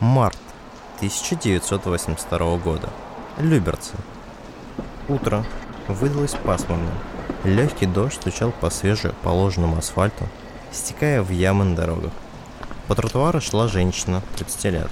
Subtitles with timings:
[0.00, 0.38] Март
[0.96, 2.88] 1982 года.
[3.38, 3.92] Люберцы.
[5.08, 5.44] Утро
[5.88, 6.94] выдалось пасмурным.
[7.44, 10.24] Легкий дождь стучал по свежеположенному асфальту,
[10.72, 12.12] стекая в ямы на дорогах.
[12.88, 14.90] По тротуару шла женщина 30 лет,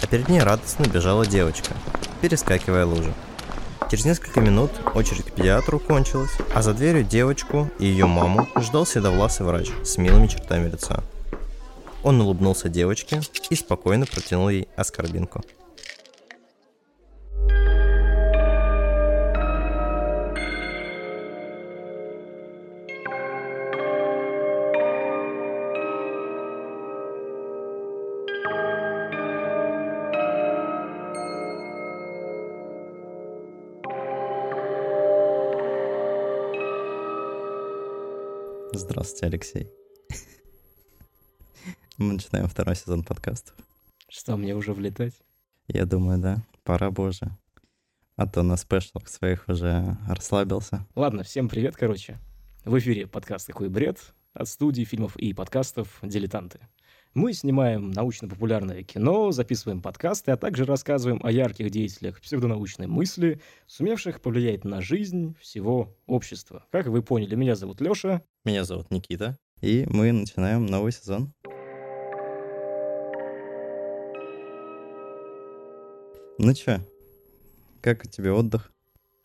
[0.00, 1.74] а перед ней радостно бежала девочка,
[2.20, 3.12] перескакивая лужи.
[3.90, 8.86] Через несколько минут очередь к педиатру кончилась, а за дверью девочку и ее маму ждал
[8.86, 11.02] седовласый врач с милыми чертами лица.
[12.08, 13.20] Он улыбнулся девочке
[13.50, 15.42] и спокойно протянул ей оскорбинку.
[38.72, 39.87] Здравствуйте, Алексей.
[41.98, 43.56] Мы начинаем второй сезон подкастов.
[44.08, 45.14] Что, мне уже влетать?
[45.66, 46.44] Я думаю, да.
[46.62, 47.36] Пора бы уже.
[48.14, 50.86] А то на спешлах своих уже расслабился.
[50.94, 52.20] Ладно, всем привет, короче.
[52.64, 53.98] В эфире подкаст «Какой бред»
[54.32, 56.60] от студии фильмов и подкастов «Дилетанты».
[57.14, 64.20] Мы снимаем научно-популярное кино, записываем подкасты, а также рассказываем о ярких деятелях псевдонаучной мысли, сумевших
[64.20, 66.64] повлиять на жизнь всего общества.
[66.70, 68.22] Как вы поняли, меня зовут Лёша.
[68.44, 69.36] Меня зовут Никита.
[69.60, 71.32] И мы начинаем новый сезон.
[76.40, 76.78] Ну чё,
[77.80, 78.72] как у тебя отдых?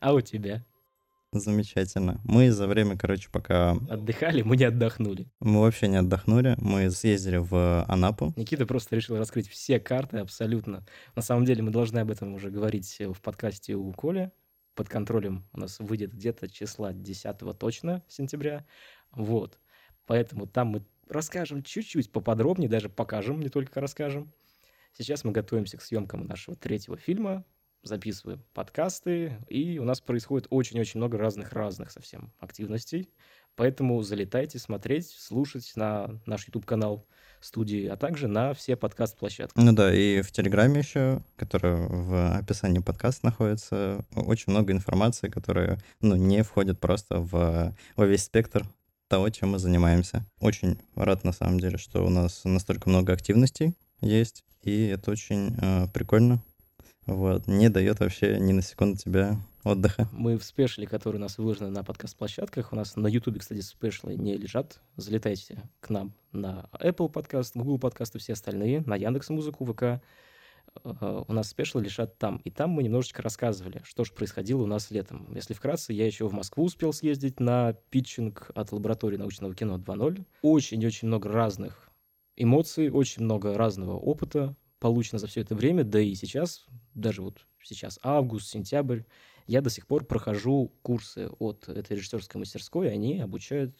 [0.00, 0.64] А у тебя?
[1.30, 2.20] Замечательно.
[2.24, 3.76] Мы за время, короче, пока...
[3.88, 5.28] Отдыхали, мы не отдохнули.
[5.38, 6.56] Мы вообще не отдохнули.
[6.58, 8.32] Мы съездили в Анапу.
[8.36, 10.84] Никита просто решил раскрыть все карты абсолютно.
[11.14, 14.32] На самом деле мы должны об этом уже говорить в подкасте у Коли.
[14.74, 18.66] Под контролем у нас выйдет где-то числа 10 точно сентября.
[19.12, 19.60] Вот.
[20.06, 24.32] Поэтому там мы расскажем чуть-чуть поподробнее, даже покажем, не только расскажем.
[24.96, 27.44] Сейчас мы готовимся к съемкам нашего третьего фильма,
[27.82, 33.10] записываем подкасты, и у нас происходит очень-очень много разных-разных совсем активностей.
[33.56, 37.06] Поэтому залетайте смотреть, слушать на наш YouTube-канал
[37.40, 39.58] студии, а также на все подкаст-площадки.
[39.58, 45.80] Ну да, и в Телеграме еще, который в описании подкаста находится, очень много информации, которая
[46.00, 48.64] ну, не входит просто в, во весь спектр
[49.08, 50.24] того, чем мы занимаемся.
[50.40, 55.56] Очень рад, на самом деле, что у нас настолько много активностей есть, и это очень
[55.60, 56.42] э, прикольно.
[57.06, 60.08] Вот, не дает вообще ни на секунду тебя отдыха.
[60.12, 64.14] Мы в спешле, который у нас выложены на подкаст-площадках, у нас на YouTube, кстати, спешлы
[64.14, 64.80] не лежат.
[64.96, 70.02] Залетайте к нам на Apple подкаст, Google подкаст и все остальные, на Яндекс Музыку, ВК.
[70.82, 72.38] Э, у нас спешлы лежат там.
[72.44, 75.28] И там мы немножечко рассказывали, что же происходило у нас летом.
[75.34, 80.24] Если вкратце, я еще в Москву успел съездить на питчинг от лаборатории научного кино 2.0.
[80.42, 81.83] Очень-очень много разных
[82.36, 87.46] эмоций, очень много разного опыта получено за все это время, да и сейчас, даже вот
[87.62, 89.02] сейчас август, сентябрь,
[89.46, 93.74] я до сих пор прохожу курсы от этой режиссерской мастерской, они обучают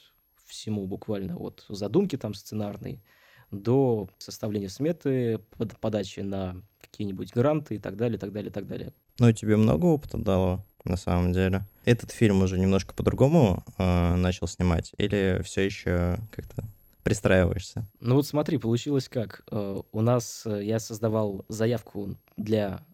[0.46, 3.02] всему буквально от задумки там сценарной
[3.50, 5.40] до составления сметы,
[5.80, 8.92] подачи на какие-нибудь гранты и так далее, так далее, так далее.
[9.18, 11.66] Ну, и тебе много опыта дало, на самом деле.
[11.84, 16.64] Этот фильм уже немножко по-другому э, начал снимать, или все еще как-то
[17.04, 17.86] пристраиваешься?
[18.00, 19.44] Ну вот смотри, получилось как.
[19.50, 22.84] Э, у нас э, я создавал заявку для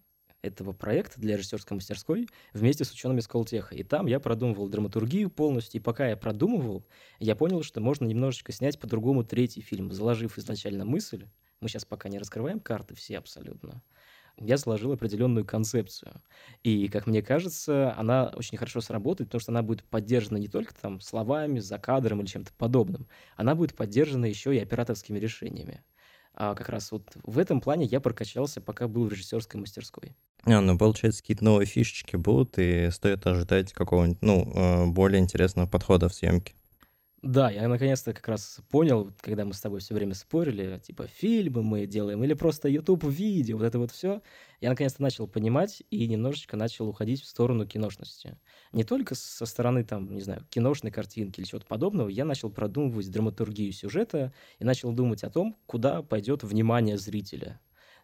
[0.41, 3.75] этого проекта для режиссерской мастерской вместе с учеными Сколтеха.
[3.75, 5.79] И там я продумывал драматургию полностью.
[5.79, 6.85] И пока я продумывал,
[7.19, 11.25] я понял, что можно немножечко снять по-другому третий фильм, заложив изначально мысль.
[11.59, 13.83] Мы сейчас пока не раскрываем карты все абсолютно
[14.43, 16.21] я заложил определенную концепцию.
[16.63, 20.73] И, как мне кажется, она очень хорошо сработает, потому что она будет поддержана не только
[20.73, 25.83] там словами, за кадром или чем-то подобным, она будет поддержана еще и операторскими решениями.
[26.33, 30.15] А как раз вот в этом плане я прокачался, пока был в режиссерской мастерской.
[30.43, 35.67] А, ну, получается, какие-то новые фишечки будут, и стоит ожидать какого-нибудь, ну, э, более интересного
[35.67, 36.55] подхода в съемке.
[37.21, 41.61] Да, я наконец-то как раз понял, когда мы с тобой все время спорили, типа фильмы
[41.61, 44.23] мы делаем или просто YouTube видео, вот это вот все.
[44.59, 48.39] Я наконец-то начал понимать и немножечко начал уходить в сторону киношности.
[48.71, 53.11] Не только со стороны там, не знаю, киношной картинки или чего-то подобного, я начал продумывать
[53.11, 57.59] драматургию сюжета и начал думать о том, куда пойдет внимание зрителя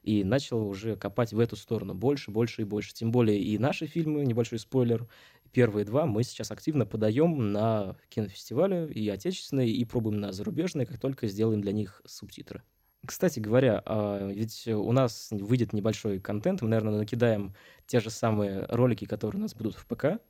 [0.08, 2.94] и начал уже копать в эту сторону больше, больше и больше.
[2.94, 5.08] Тем более и наши фильмы, небольшой спойлер,
[5.52, 11.00] Первые два мы сейчас активно подаем на кинофестивале и отечественные, и пробуем на зарубежные, как
[11.00, 12.64] только сделаем для них субтитры.
[13.06, 17.56] Кстати говоря, а, ведь у нас выйдет небольшой контент, мы, наверное, накидаем
[17.86, 20.22] те же самые ролики, которые у нас будут в ПК,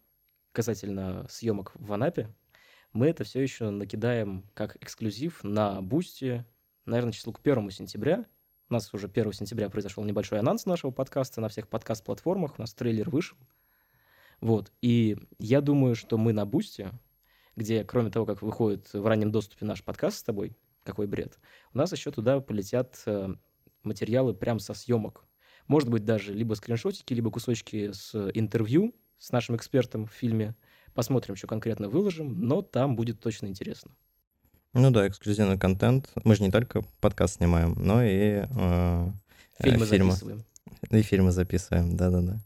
[0.51, 2.33] касательно съемок в Анапе.
[2.93, 6.45] Мы это все еще накидаем как эксклюзив на Boosty,
[6.85, 8.25] наверное, числу к первому сентября,
[8.69, 12.57] У нас уже 1 сентября произошел небольшой анонс нашего подкаста на всех подкаст-платформах.
[12.57, 13.37] У нас трейлер вышел.
[14.41, 14.73] Вот.
[14.81, 16.91] И я думаю, что мы на Boosty,
[17.55, 21.39] где, кроме того, как выходит в раннем доступе наш подкаст с тобой, какой бред,
[21.73, 23.35] у нас еще туда полетят э,
[23.83, 25.23] материалы прям со съемок.
[25.67, 30.55] Может быть, даже либо скриншотики, либо кусочки с интервью с нашим экспертом в фильме.
[30.93, 33.91] Посмотрим, что конкретно выложим, но там будет точно интересно.
[34.77, 36.11] Ну да, эксклюзивный контент.
[36.23, 39.11] Мы же не только подкаст снимаем, но и э,
[39.59, 40.45] фильмы, фильмы записываем.
[40.91, 42.39] И фильмы записываем, да-да-да.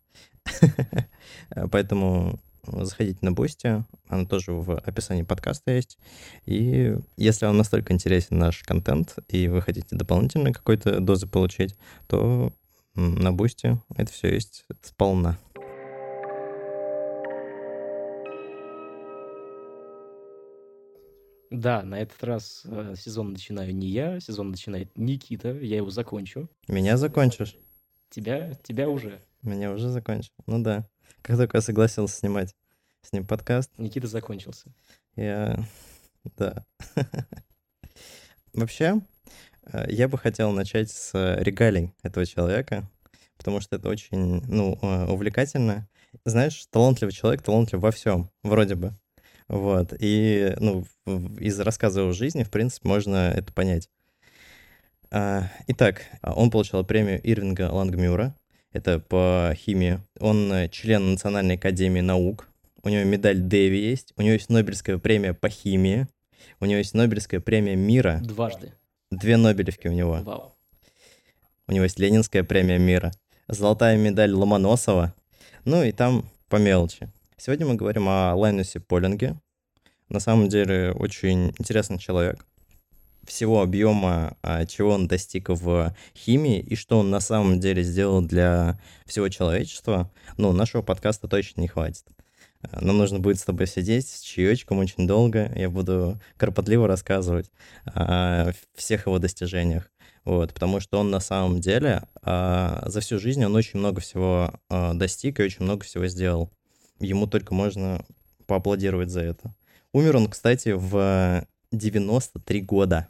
[1.71, 5.97] Поэтому заходите на Boosty, оно тоже в описании подкаста есть.
[6.45, 11.75] И если вам настолько интересен наш контент, и вы хотите дополнительно какой-то дозы получить,
[12.07, 12.53] то
[12.95, 15.37] на Boosty это все есть сполна.
[21.51, 26.49] Да, на этот раз э, сезон начинаю не я, сезон начинает Никита, я его закончу.
[26.69, 27.57] Меня закончишь?
[28.09, 29.19] Тебя, тебя уже.
[29.41, 30.31] Меня уже закончил.
[30.47, 30.87] Ну да.
[31.21, 32.55] Как только я согласился снимать
[33.01, 33.69] с ним подкаст.
[33.77, 34.73] Никита закончился.
[35.17, 35.59] Я...
[36.37, 36.63] Да.
[38.53, 39.01] Вообще,
[39.65, 42.89] э, я бы хотел начать с регалий этого человека,
[43.35, 45.89] потому что это очень, ну, э, увлекательно.
[46.23, 48.95] Знаешь, талантливый человек, талантлив во всем, вроде бы.
[49.51, 49.93] Вот.
[49.99, 50.85] И, ну,
[51.37, 53.89] из рассказа о жизни, в принципе, можно это понять.
[55.11, 58.33] А, итак, он получил премию Ирвинга Лангмюра.
[58.71, 59.99] Это по химии.
[60.21, 62.47] Он член Национальной академии наук.
[62.81, 64.13] У него медаль Дэви есть.
[64.15, 66.07] У него есть Нобелевская премия по химии.
[66.61, 68.21] У него есть Нобелевская премия мира.
[68.23, 68.71] Дважды.
[69.11, 70.21] Две Нобелевки у него.
[70.23, 70.55] Вау.
[71.67, 73.11] У него есть Ленинская премия мира.
[73.49, 75.13] Золотая медаль Ломоносова.
[75.65, 77.09] Ну и там по мелочи.
[77.43, 79.35] Сегодня мы говорим о Лайнусе Полинге.
[80.09, 82.45] На самом деле очень интересный человек.
[83.23, 88.21] Всего объема, а, чего он достиг в химии и что он на самом деле сделал
[88.21, 92.05] для всего человечества, ну, нашего подкаста точно не хватит.
[92.79, 95.51] Нам нужно будет с тобой сидеть с чаечком очень долго.
[95.55, 97.49] Я буду кропотливо рассказывать
[97.85, 99.91] о всех его достижениях.
[100.25, 104.53] Вот, потому что он на самом деле а, за всю жизнь он очень много всего
[104.69, 106.51] а, достиг и очень много всего сделал
[107.01, 108.05] ему только можно
[108.47, 109.53] поаплодировать за это.
[109.93, 113.07] Умер он, кстати, в 93 года.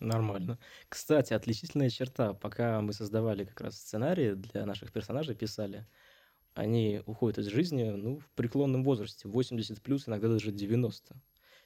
[0.00, 0.58] Нормально.
[0.88, 2.34] Кстати, отличительная черта.
[2.34, 5.86] Пока мы создавали как раз сценарии для наших персонажей, писали,
[6.54, 11.14] они уходят из жизни ну, в преклонном возрасте, 80 плюс, иногда даже 90.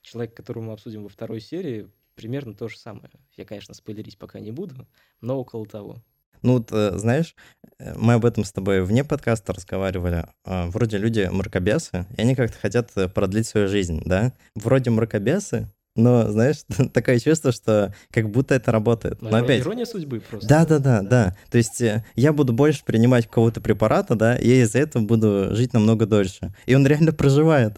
[0.02, 3.10] Человек, которого мы обсудим во второй серии, примерно то же самое.
[3.36, 4.86] Я, конечно, спойлерить пока не буду,
[5.20, 6.02] но около того.
[6.42, 7.34] Ну, вот, э, знаешь,
[7.78, 10.26] э, мы об этом с тобой вне подкаста разговаривали.
[10.44, 14.32] А, вроде люди мракобесы, и они как-то хотят э, продлить свою жизнь, да?
[14.54, 16.58] Вроде мракобесы, но, знаешь,
[16.92, 19.20] такое чувство, что как будто это работает.
[19.20, 19.60] Но, но опять...
[19.60, 20.48] Ирония судьбы просто.
[20.48, 21.36] Да, да, да, да.
[21.50, 21.82] То есть
[22.14, 26.54] я буду больше принимать какого-то препарата, да, и я из-за этого буду жить намного дольше.
[26.66, 27.76] И он реально проживает.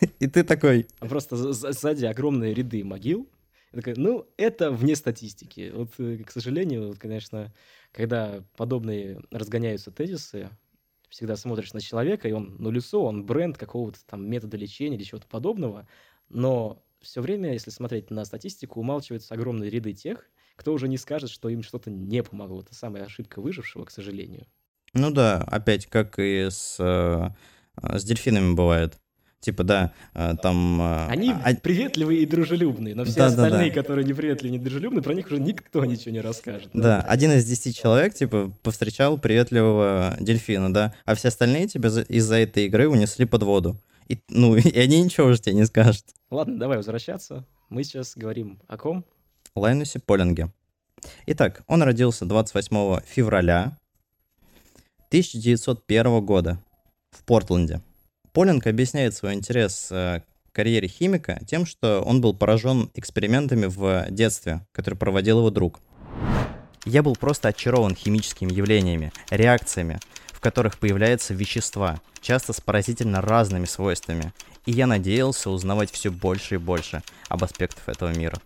[0.20, 0.86] И ты такой...
[1.00, 3.28] Просто сзади огромные ряды могил,
[3.96, 5.72] ну, это вне статистики.
[5.74, 7.52] Вот, к сожалению, вот, конечно,
[7.96, 10.50] когда подобные разгоняются тезисы,
[11.08, 15.02] всегда смотришь на человека, и он, ну, лицо, он бренд какого-то там метода лечения или
[15.02, 15.88] чего-то подобного,
[16.28, 21.30] но все время, если смотреть на статистику, умалчиваются огромные ряды тех, кто уже не скажет,
[21.30, 22.60] что им что-то не помогло.
[22.60, 24.46] Это самая ошибка выжившего, к сожалению.
[24.92, 27.30] Ну да, опять как и с, э,
[27.98, 28.98] с дельфинами бывает.
[29.40, 30.80] Типа, да, э, там...
[30.80, 31.54] Э, Они а...
[31.54, 33.82] приветливые и дружелюбные, но все да, остальные, да, да.
[33.82, 36.70] которые неприветливые и недружелюбные, про них уже никто ничего не расскажет.
[36.72, 41.90] Да, да, один из десяти человек, типа, повстречал приветливого дельфина, да, а все остальные тебя
[42.08, 43.76] из-за этой игры унесли под воду.
[44.08, 46.04] И, ну, и они ничего уже тебе не скажут.
[46.30, 47.44] Ладно, давай возвращаться.
[47.68, 49.04] Мы сейчас говорим о ком?
[49.54, 50.52] Лайнусе Полинге.
[51.26, 53.76] Итак, он родился 28 февраля
[55.08, 56.58] 1901 года
[57.10, 57.80] в Портленде.
[58.36, 60.20] Полинг объясняет свой интерес э,
[60.52, 65.80] к карьере химика тем, что он был поражен экспериментами в детстве, которые проводил его друг.
[66.84, 73.64] Я был просто очарован химическими явлениями, реакциями, в которых появляются вещества, часто с поразительно разными
[73.64, 74.34] свойствами,
[74.66, 78.38] и я надеялся узнавать все больше и больше об аспектах этого мира.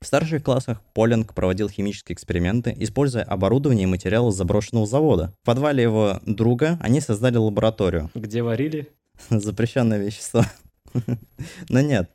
[0.00, 5.32] В старших классах Полинг проводил химические эксперименты, используя оборудование и материалы заброшенного завода.
[5.42, 8.10] В подвале его друга они создали лабораторию.
[8.14, 8.88] Где варили?
[9.30, 10.44] Запрещенное вещество.
[11.68, 12.10] Но нет.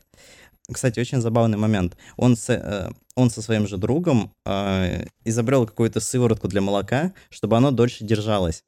[0.71, 1.97] Кстати, очень забавный момент.
[2.17, 7.57] Он, с, э, он со своим же другом э, изобрел какую-то сыворотку для молока, чтобы
[7.57, 8.63] оно дольше держалось.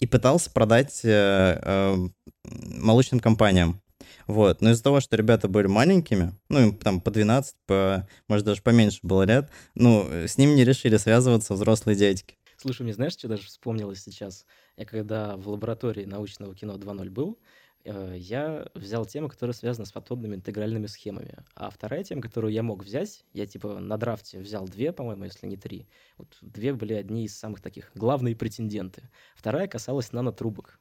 [0.00, 1.96] И пытался продать э, э,
[2.44, 3.80] молочным компаниям.
[4.26, 4.60] Вот.
[4.60, 8.62] Но из-за того, что ребята были маленькими, ну, им там по 12, по, может, даже
[8.62, 12.36] поменьше было лет, ну, с ними не решили связываться взрослые дядьки.
[12.56, 14.46] Слушай, мне знаешь, что даже вспомнилось сейчас?
[14.76, 17.38] Я когда в лаборатории научного кино 2.0 был,
[17.84, 21.36] э, я взял тему, которая связана с фотонными интегральными схемами.
[21.54, 25.46] А вторая тема, которую я мог взять, я типа на драфте взял две, по-моему, если
[25.46, 25.86] не три.
[26.16, 29.10] Вот две были одни из самых таких главные претенденты.
[29.36, 30.80] Вторая касалась нанотрубок.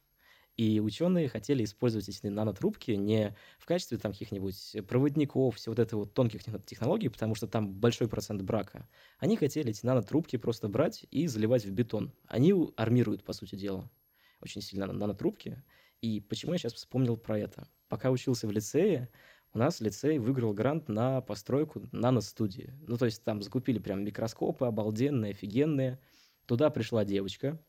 [0.55, 5.97] И ученые хотели использовать эти нанотрубки не в качестве там каких-нибудь проводников, все вот это
[5.97, 8.87] вот тонких технологий, потому что там большой процент брака.
[9.17, 12.13] Они хотели эти нанотрубки просто брать и заливать в бетон.
[12.27, 13.89] Они армируют, по сути дела,
[14.41, 15.63] очень сильно нанотрубки.
[16.01, 17.67] И почему я сейчас вспомнил про это?
[17.87, 19.09] Пока учился в лицее,
[19.53, 22.73] у нас лицей выиграл грант на постройку наностудии.
[22.87, 25.99] Ну, то есть там закупили прям микроскопы обалденные, офигенные.
[26.45, 27.59] Туда пришла девочка,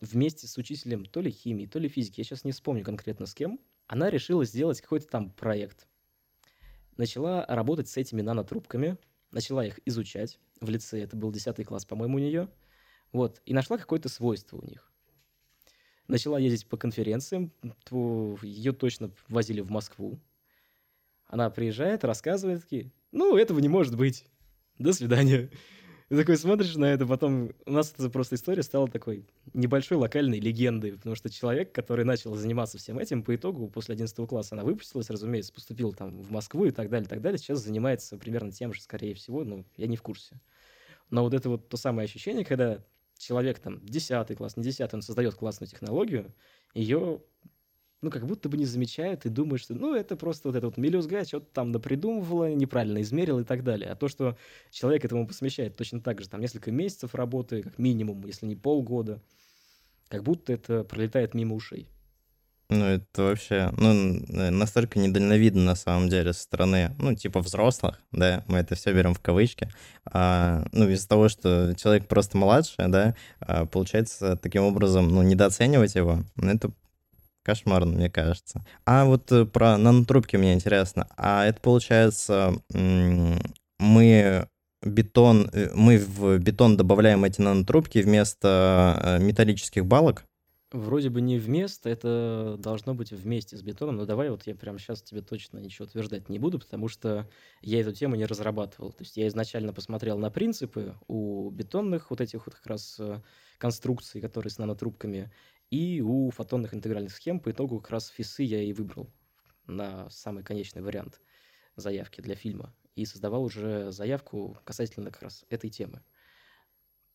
[0.00, 3.34] вместе с учителем то ли химии, то ли физики, я сейчас не вспомню конкретно с
[3.34, 5.86] кем, она решила сделать какой-то там проект.
[6.96, 8.98] Начала работать с этими нанотрубками,
[9.30, 12.48] начала их изучать в лице, это был 10 класс, по-моему, у нее,
[13.12, 14.90] вот, и нашла какое-то свойство у них.
[16.06, 17.52] Начала ездить по конференциям,
[18.42, 20.20] ее точно возили в Москву.
[21.26, 24.26] Она приезжает, рассказывает, такие, ну, этого не может быть.
[24.78, 25.50] До свидания.
[26.10, 30.38] Ты такой смотришь на это, потом у нас эта просто история стала такой небольшой локальной
[30.38, 34.64] легендой, потому что человек, который начал заниматься всем этим, по итогу после 11 класса она
[34.64, 37.38] выпустилась, разумеется, поступил там в Москву и так далее, и так далее.
[37.38, 40.40] Сейчас занимается примерно тем же, скорее всего, ну, я не в курсе.
[41.08, 42.84] Но вот это вот то самое ощущение, когда
[43.16, 46.34] человек там 10 класс, не 10, он создает классную технологию,
[46.74, 47.22] ее
[48.04, 50.76] ну, как будто бы не замечают и думают, что, ну, это просто вот это вот
[50.76, 53.90] мелюзга, что-то там напридумывала, неправильно измерил и так далее.
[53.90, 54.36] А то, что
[54.70, 59.22] человек этому посвящает точно так же, там, несколько месяцев работы, как минимум, если не полгода,
[60.08, 61.88] как будто это пролетает мимо ушей.
[62.68, 68.44] Ну, это вообще, ну, настолько недальновидно на самом деле со стороны, ну, типа взрослых, да,
[68.48, 69.70] мы это все берем в кавычки,
[70.04, 75.94] а, ну, из-за того, что человек просто младше, да, а, получается таким образом, ну, недооценивать
[75.94, 76.70] его, ну, это
[77.44, 78.64] Кошмарно, мне кажется.
[78.86, 81.06] А вот э, про нанотрубки мне интересно.
[81.16, 84.48] А это получается, мы
[84.82, 90.24] бетон, э, мы в бетон добавляем эти нанотрубки вместо э, металлических балок?
[90.72, 94.78] Вроде бы не вместо, это должно быть вместе с бетоном, но давай вот я прямо
[94.78, 97.28] сейчас тебе точно ничего утверждать не буду, потому что
[97.60, 98.90] я эту тему не разрабатывал.
[98.90, 102.98] То есть я изначально посмотрел на принципы у бетонных вот этих вот как раз
[103.58, 105.30] конструкций, которые с нанотрубками,
[105.74, 109.10] и у фотонных интегральных схем по итогу как раз фисы я и выбрал
[109.66, 111.20] на самый конечный вариант
[111.74, 112.72] заявки для фильма.
[112.94, 116.02] И создавал уже заявку касательно как раз этой темы.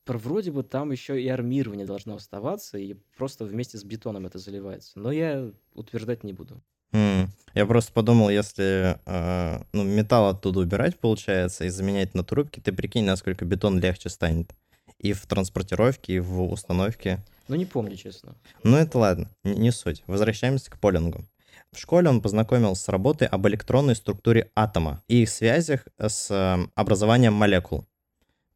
[0.04, 4.40] Про вроде бы там еще и армирование должно оставаться, и просто вместе с бетоном это
[4.40, 5.00] заливается.
[5.00, 6.62] Но я утверждать не буду.
[6.92, 7.30] Mm.
[7.54, 12.74] Я просто подумал, если э, ну, металл оттуда убирать, получается, и заменять на трубки, ты
[12.74, 14.54] прикинь, насколько бетон легче станет.
[14.98, 17.24] И в транспортировке, и в установке.
[17.50, 18.36] Ну, не помню, честно.
[18.64, 20.04] Ну, это ладно, не, не суть.
[20.06, 21.26] Возвращаемся к Полингу.
[21.72, 26.72] В школе он познакомился с работой об электронной структуре атома и их связях с эм,
[26.76, 27.86] образованием молекул.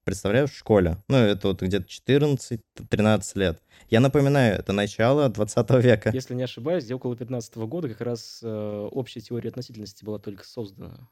[0.03, 0.97] Представляешь, в школе.
[1.07, 3.61] Ну, это вот где-то 14-13 лет.
[3.89, 6.11] Я напоминаю, это начало 20 века.
[6.13, 10.45] Если не ошибаюсь, где около 15 года как раз э, общая теория относительности была только
[10.45, 11.09] создана.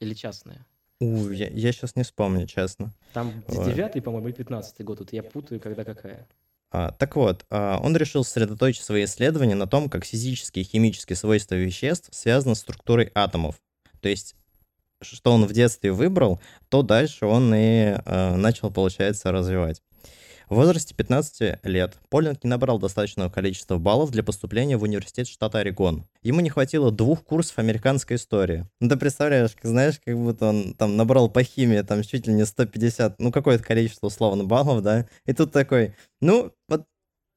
[0.00, 0.66] Или частная.
[1.00, 2.92] У, я, я сейчас не вспомню, честно.
[3.14, 3.66] Там вот.
[3.66, 5.00] 9 по-моему, и 15 год.
[5.00, 6.28] Вот я путаю, когда какая.
[6.78, 11.16] А, так вот, а, он решил сосредоточить свои исследования на том, как физические и химические
[11.16, 13.54] свойства веществ связаны с структурой атомов.
[14.02, 14.36] То есть,
[15.00, 19.80] что он в детстве выбрал, то дальше он и а, начал, получается, развивать.
[20.48, 25.58] В возрасте 15 лет Полинг не набрал достаточного количества баллов для поступления в университет штата
[25.58, 26.06] Орегон.
[26.22, 28.64] Ему не хватило двух курсов американской истории.
[28.78, 32.46] Ну, ты представляешь, знаешь, как будто он там набрал по химии там чуть ли не
[32.46, 35.08] 150, ну, какое-то количество условно баллов, да?
[35.24, 36.86] И тут такой, ну, вот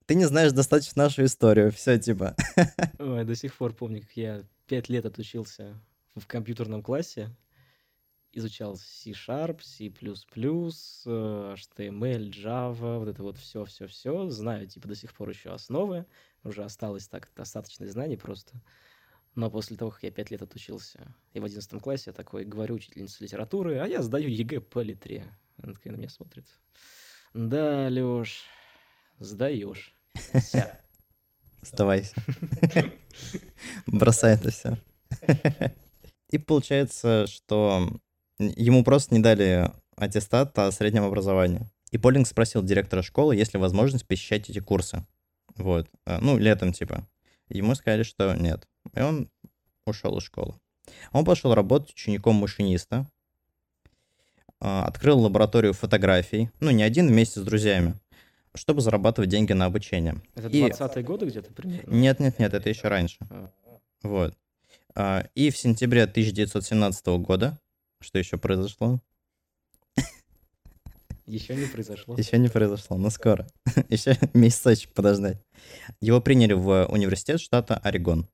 [0.06, 2.36] ты не знаешь достаточно нашу историю, все типа.
[3.00, 5.74] Ой, до сих пор помню, как я пять лет отучился
[6.16, 7.36] в компьютерном классе,
[8.32, 9.88] изучал C-Sharp, C++,
[11.06, 14.30] HTML, Java, вот это вот все-все-все.
[14.30, 16.06] Знаю, типа, до сих пор еще основы.
[16.44, 18.62] Уже осталось так достаточно знаний просто.
[19.36, 22.76] Но после того, как я пять лет отучился, и в одиннадцатом классе я такой говорю
[22.76, 25.26] учительнице литературы, а я сдаю ЕГЭ по литре.
[25.62, 26.46] Она такая на меня смотрит.
[27.34, 28.44] Да, Леш,
[29.20, 29.94] сдаешь.
[30.16, 30.80] Ся.
[31.62, 32.16] Сдавайся.
[33.86, 34.78] Бросай это все.
[36.30, 38.00] И получается, что
[38.40, 41.70] Ему просто не дали аттестат о среднем образовании.
[41.92, 45.06] И Полинг спросил директора школы, есть ли возможность посещать эти курсы.
[45.58, 45.90] Вот.
[46.06, 47.08] Э, ну, летом типа.
[47.50, 48.68] Ему сказали, что нет.
[48.96, 49.30] И он
[49.86, 50.56] ушел из школы.
[51.12, 53.08] Он пошел работать учеником машиниста,
[54.60, 57.96] а, открыл лабораторию фотографий, ну, не один, вместе с друзьями,
[58.54, 60.22] чтобы зарабатывать деньги на обучение.
[60.36, 61.92] Это И- 20-е годы где-то примерно?
[61.92, 63.18] Нет, нет, нет, это еще раньше.
[63.30, 63.50] А.
[64.04, 64.36] Вот.
[64.96, 67.58] А, И в сентябре 1917 года,
[68.02, 69.02] что еще произошло?
[71.26, 72.16] Еще не произошло.
[72.18, 73.48] Еще не произошло, но скоро.
[73.90, 75.38] Еще месяцочек подождать.
[76.02, 78.28] Его приняли в университет штата Орегон.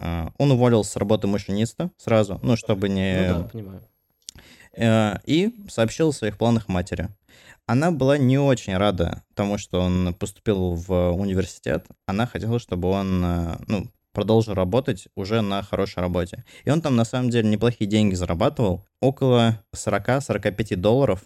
[0.00, 3.28] А, Он уволился с работы машиниста сразу, ну, чтобы не...
[3.28, 3.82] Ну да, понимаю.
[4.76, 7.10] Э, и сообщил о своих планах матери.
[7.66, 11.86] Она была не очень рада тому, что он поступил в университет.
[12.06, 16.44] Она хотела, чтобы он э, ну, продолжил работать уже на хорошей работе.
[16.64, 18.86] И он там на самом деле неплохие деньги зарабатывал.
[19.00, 21.22] Около 40-45 долларов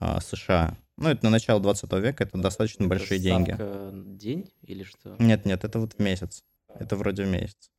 [0.00, 0.76] э, США.
[0.98, 3.50] Ну, это на начало 20 века, это достаточно большие Это деньги.
[3.52, 5.16] ставка день или что?
[5.18, 6.42] Нет, нет, это вот в месяц.
[6.78, 7.70] Это вроде в месяц.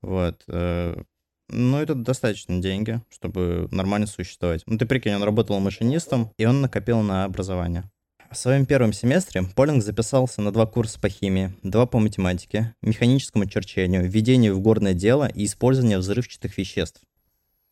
[0.00, 0.44] Вот.
[0.48, 1.02] э,
[1.50, 4.62] Ну, это достаточно деньги, чтобы нормально существовать.
[4.66, 7.90] Ну, ты прикинь, он работал машинистом, и он накопил на образование.
[8.30, 13.46] В своем первом семестре Полинг записался на два курса по химии, два по математике, механическому
[13.46, 17.00] черчению, введению в горное дело и использованию взрывчатых веществ.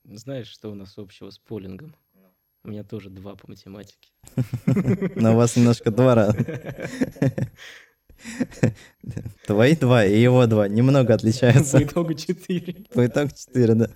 [0.05, 1.95] Знаешь, что у нас общего с полингом?
[2.65, 4.09] У меня тоже два по математике.
[5.15, 6.39] Но у вас немножко два раза.
[9.47, 11.79] Твои два и его два немного отличаются.
[11.79, 12.85] По итогу четыре.
[12.95, 13.91] По итогу 4, да.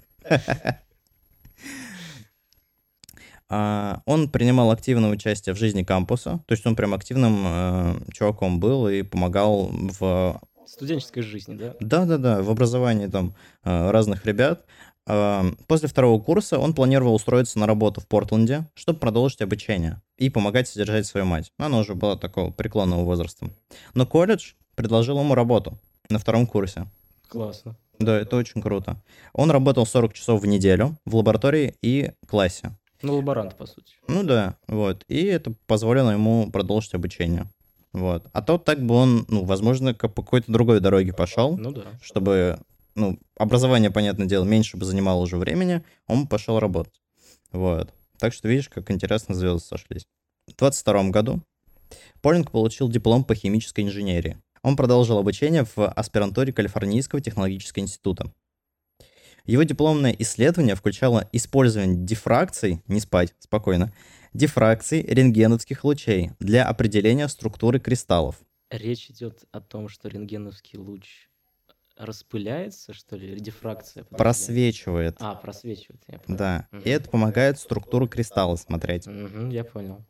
[3.51, 8.61] А, Он принимал активное участие в жизни кампуса, то есть он прям активным э, чуваком
[8.61, 10.41] был и помогал в...
[10.67, 11.75] Студенческой жизни, да?
[11.81, 14.65] Да-да-да, в образовании там э, разных ребят.
[15.09, 20.31] А, После второго курса он планировал устроиться на работу в Портленде, чтобы продолжить обучение и
[20.31, 21.51] помогать содержать свою мать.
[21.59, 23.51] Она уже была такого преклонного возраста.
[23.95, 25.77] Но колледж предложил ему работу
[26.09, 26.87] на втором курсе.
[27.27, 27.77] Классно.
[27.99, 28.97] Да, это очень круто.
[29.33, 32.71] Он работал 40 часов в неделю в лаборатории и классе.
[33.03, 33.95] Ну, лаборант, по сути.
[34.09, 35.05] Ну да, вот.
[35.09, 37.47] И это позволило ему продолжить обучение.
[37.93, 38.25] Вот.
[38.33, 41.83] А то так бы он, ну, возможно, как по какой-то другой дороге пошел, Ну да.
[42.03, 42.61] чтобы,
[42.95, 47.01] ну, образование, понятное дело, меньше бы занимало уже времени, он пошел работать.
[47.53, 47.93] Вот.
[48.19, 50.07] Так что видишь, как интересно звезды сошлись.
[50.47, 51.41] В 22 году
[52.21, 54.39] Полинг получил диплом по химической инженерии.
[54.63, 58.31] Он продолжил обучение в аспирантуре Калифорнийского технологического института.
[59.47, 63.93] Его дипломное исследование включало использование дифракций, не спать, спокойно,
[64.33, 68.37] дифракций рентгеновских лучей для определения структуры кристаллов.
[68.71, 71.29] Речь идет о том, что рентгеновский луч
[71.97, 74.05] распыляется, что ли, или дифракция?
[74.05, 74.17] подожди.
[74.19, 75.17] Просвечивает.
[75.19, 76.39] А, просвечивает, я понял.
[76.39, 76.83] Да, Мгм.
[76.85, 79.07] и это помогает структуру кристалла смотреть.
[79.07, 80.05] Мгм, я понял.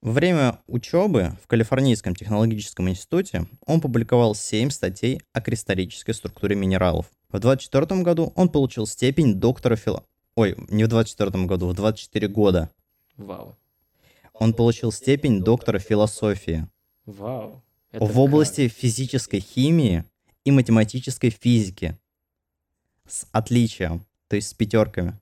[0.00, 7.10] Во время учебы в Калифорнийском технологическом институте он публиковал 7 статей о кристаллической структуре минералов.
[7.34, 10.04] В 24 году он получил степень доктора фила...
[10.36, 12.70] Ой, не в 24 году, в 24 года.
[13.16, 13.56] Вау.
[14.34, 16.68] Он получил степень доктора философии
[17.06, 17.60] Вау.
[17.90, 18.16] Это в как?
[18.16, 20.04] области физической химии
[20.44, 21.98] и математической физики.
[23.08, 25.18] С отличием, то есть с пятерками.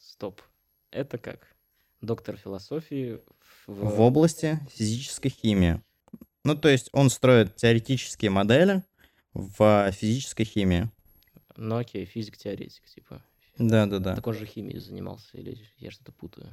[0.00, 0.40] Стоп.
[0.90, 1.54] Это как?
[2.00, 3.20] Доктор философии
[3.66, 3.96] в...
[3.96, 5.82] в области физической химии.
[6.42, 8.82] Ну, то есть он строит теоретические модели
[9.34, 10.88] в физической химии.
[11.56, 13.22] Ну окей, физик-теоретик, типа.
[13.58, 14.16] Да-да-да.
[14.16, 16.48] Так он же химией занимался, или я что-то путаю.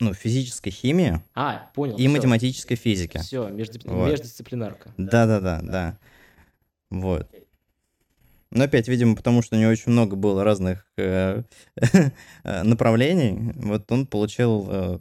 [0.00, 1.96] Ну, физической химии А, понял.
[1.96, 3.18] и математической физики.
[3.18, 3.52] Все, Вот.
[3.52, 4.92] междисциплинарка.
[4.96, 5.98] Да-да-да, да.
[6.90, 7.30] Вот.
[8.50, 11.42] Но опять, видимо, потому что у него очень много было разных э,
[12.44, 14.98] э, направлений, вот он получил э,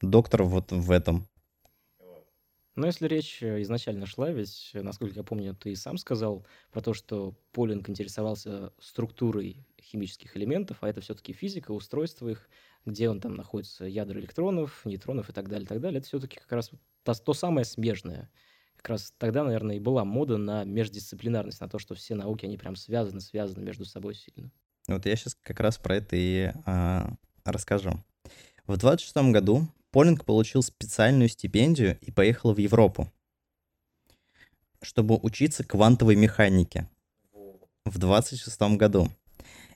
[0.00, 1.28] доктора вот в этом.
[2.74, 6.80] Но если речь э, изначально шла, ведь, э, насколько я помню, ты сам сказал про
[6.80, 12.48] то, что Полинг интересовался структурой химических элементов, а это все-таки физика, устройство их,
[12.86, 15.98] где он там находится, ядра электронов, нейтронов и так далее, и так далее.
[15.98, 16.70] Это все-таки как раз
[17.02, 18.30] то, то самое смежное.
[18.76, 22.56] Как раз тогда, наверное, и была мода на междисциплинарность, на то, что все науки, они
[22.56, 24.50] прям связаны, связаны между собой сильно.
[24.88, 27.12] Вот я сейчас как раз про это и а,
[27.44, 28.02] расскажу.
[28.66, 33.12] В 26 году Полинг получил специальную стипендию и поехал в Европу,
[34.80, 36.88] чтобы учиться квантовой механике
[37.84, 39.10] в 26 году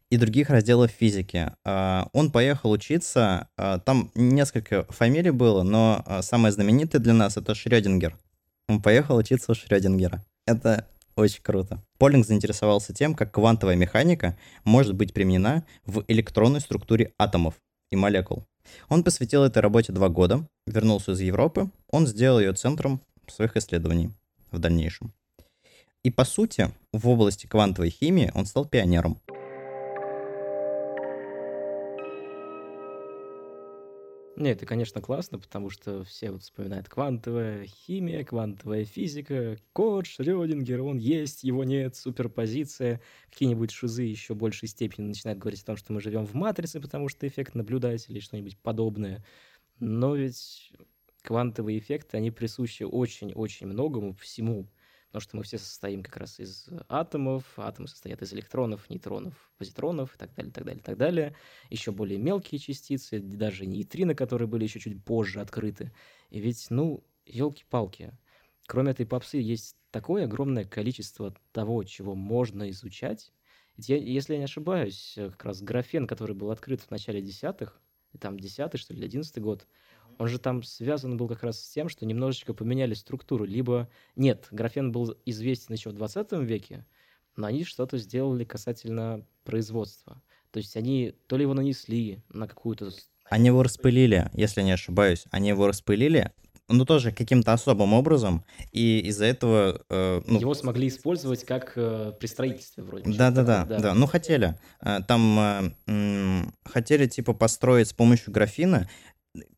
[0.09, 1.52] и других разделов физики.
[1.64, 7.37] А, Он поехал учиться, а, там несколько фамилий было, но а, самое знаменитое для нас
[7.37, 8.18] это Шрёдингер.
[8.68, 10.24] Он поехал учиться у Шрёдингера.
[10.46, 11.83] Это очень круто.
[11.98, 17.55] Полинг заинтересовался тем, как квантовая механика может быть применена в электронной структуре атомов
[17.90, 18.44] и молекул.
[18.88, 24.11] Он посвятил этой работе два года, вернулся из Европы, он сделал ее центром своих исследований
[24.51, 25.12] в дальнейшем.
[26.03, 29.20] И по сути, в области квантовой химии он стал пионером.
[34.37, 40.83] Не, это, конечно, классно, потому что все вот вспоминают квантовая химия, квантовая физика, код Шрёдингер,
[40.83, 43.01] он есть, его нет, суперпозиция.
[43.31, 47.09] Какие-нибудь шизы еще большей степени начинают говорить о том, что мы живем в матрице, потому
[47.09, 49.25] что эффект наблюдателя или что-нибудь подобное.
[49.81, 50.70] Но ведь
[51.22, 54.70] квантовые эффекты, они присущи очень-очень многому, всему
[55.16, 60.14] потому что мы все состоим как раз из атомов, атомы состоят из электронов, нейтронов, позитронов
[60.14, 61.35] и так далее, так далее, так далее.
[61.70, 65.90] Еще более мелкие частицы, даже нейтрино, которые были еще чуть позже открыты.
[66.29, 68.12] И ведь, ну, елки-палки,
[68.66, 73.33] кроме этой попсы есть такое огромное количество того, чего можно изучать.
[73.79, 77.81] Ведь я, если я не ошибаюсь, как раз графен, который был открыт в начале десятых,
[78.20, 79.66] там десятый, что ли, одиннадцатый год,
[80.18, 83.44] он же там связан был как раз с тем, что немножечко поменяли структуру.
[83.44, 86.87] Либо нет, графен был известен еще в 20 веке,
[87.37, 90.22] но они что-то сделали касательно производства.
[90.50, 92.90] То есть они то ли его нанесли на какую-то...
[93.29, 95.24] Они его распылили, если не ошибаюсь.
[95.31, 96.33] Они его распылили,
[96.68, 99.83] ну тоже каким-то особым образом, и из-за этого...
[99.88, 100.40] Э, ну...
[100.40, 103.12] Его смогли использовать как э, при строительстве вроде.
[103.12, 103.94] Да-да-да, да.
[103.94, 104.59] ну хотели.
[104.81, 108.88] Э, там э, э, хотели типа построить с помощью графина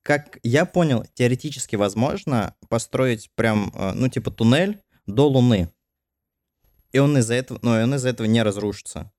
[0.03, 5.71] как я понял, теоретически возможно построить прям, э, ну, типа туннель до Луны.
[6.93, 9.12] И он из-за этого, ну, он из-за этого не разрушится.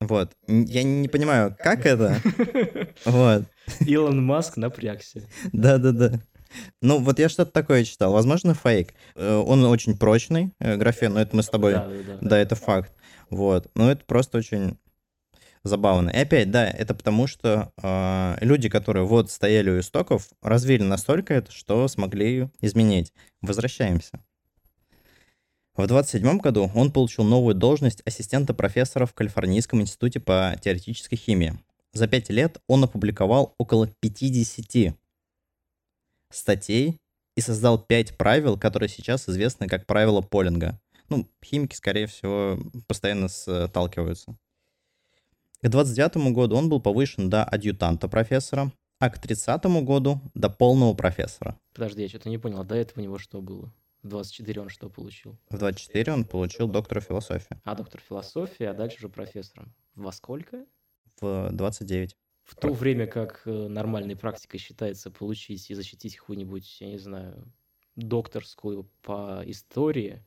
[0.00, 0.32] Вот.
[0.48, 2.20] Я не понимаю, как это?
[3.04, 3.44] Вот.
[3.80, 5.26] Илон Маск напрягся.
[5.52, 6.20] Да-да-да.
[6.80, 8.12] Ну, вот я что-то такое читал.
[8.12, 8.94] Возможно, фейк.
[9.14, 11.72] Э, он очень прочный, э, графен, но это мы с тобой...
[11.72, 12.18] Да, да, да.
[12.20, 12.92] да это факт.
[13.30, 13.70] Вот.
[13.74, 14.78] Но это просто очень
[15.64, 16.10] забавно.
[16.10, 21.34] И опять, да, это потому, что э, люди, которые вот стояли у истоков, развили настолько
[21.34, 23.12] это, что смогли изменить.
[23.40, 24.20] Возвращаемся.
[25.74, 31.58] В 27 году он получил новую должность ассистента профессора в Калифорнийском институте по теоретической химии.
[31.94, 34.94] За пять лет он опубликовал около 50
[36.30, 36.98] статей
[37.36, 40.78] и создал пять правил, которые сейчас известны как правила Полинга.
[41.08, 44.36] Ну, химики, скорее всего, постоянно сталкиваются.
[45.62, 50.92] К 29 году он был повышен до адъютанта профессора, а к 30 году до полного
[50.94, 51.56] профессора.
[51.72, 53.72] Подожди, я что-то не понял, а до этого у него что было?
[54.02, 55.38] В 24 он что получил?
[55.50, 57.60] В 24 он получил доктора философии.
[57.62, 59.72] А, доктор философии, а дальше уже профессором.
[59.94, 60.66] Во сколько?
[61.20, 62.16] В 29.
[62.42, 67.52] В то время как э, нормальной практикой считается получить и защитить какую-нибудь, я не знаю,
[67.94, 70.24] докторскую по истории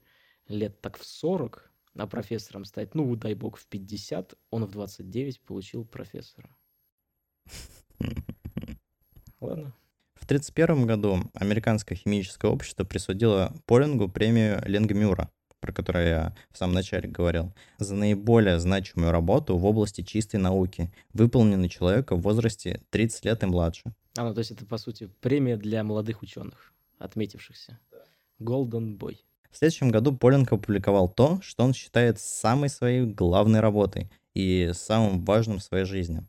[0.48, 5.42] лет так в 40, а профессором стать, ну, дай бог, в 50, он в 29
[5.42, 6.50] получил профессора.
[9.40, 9.74] Ладно.
[10.16, 15.30] В 1931 году Американское химическое общество присудило Полингу премию Ленгмюра,
[15.60, 20.92] про которую я в самом начале говорил, за наиболее значимую работу в области чистой науки,
[21.14, 23.84] выполненную человека в возрасте 30 лет и младше.
[24.18, 27.80] А, ну то есть это, по сути, премия для молодых ученых, отметившихся.
[28.40, 29.18] Golden Boy.
[29.56, 35.24] В следующем году Полинг опубликовал то, что он считает самой своей главной работой и самым
[35.24, 36.28] важным в своей жизни.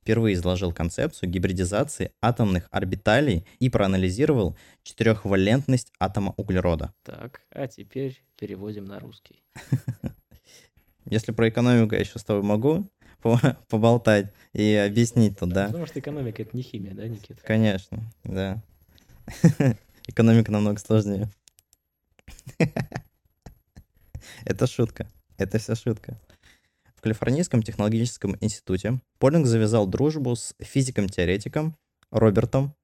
[0.00, 6.92] Впервые изложил концепцию гибридизации атомных орбиталей и проанализировал четырехвалентность атома углерода.
[7.04, 9.44] Так, а теперь переводим на русский.
[11.04, 12.84] Если про экономику я еще с тобой могу
[13.68, 15.66] поболтать и объяснить тут, да?
[15.66, 17.40] Потому что экономика— это не химия, да, Никита?
[17.44, 18.60] Конечно, да.
[20.08, 21.30] Экономика намного сложнее.
[24.44, 25.08] Это шутка.
[25.38, 26.20] Это все шутка.
[26.94, 31.76] В Калифорнийском технологическом институте Полинг завязал дружбу с физиком-теоретиком
[32.10, 32.74] Робертом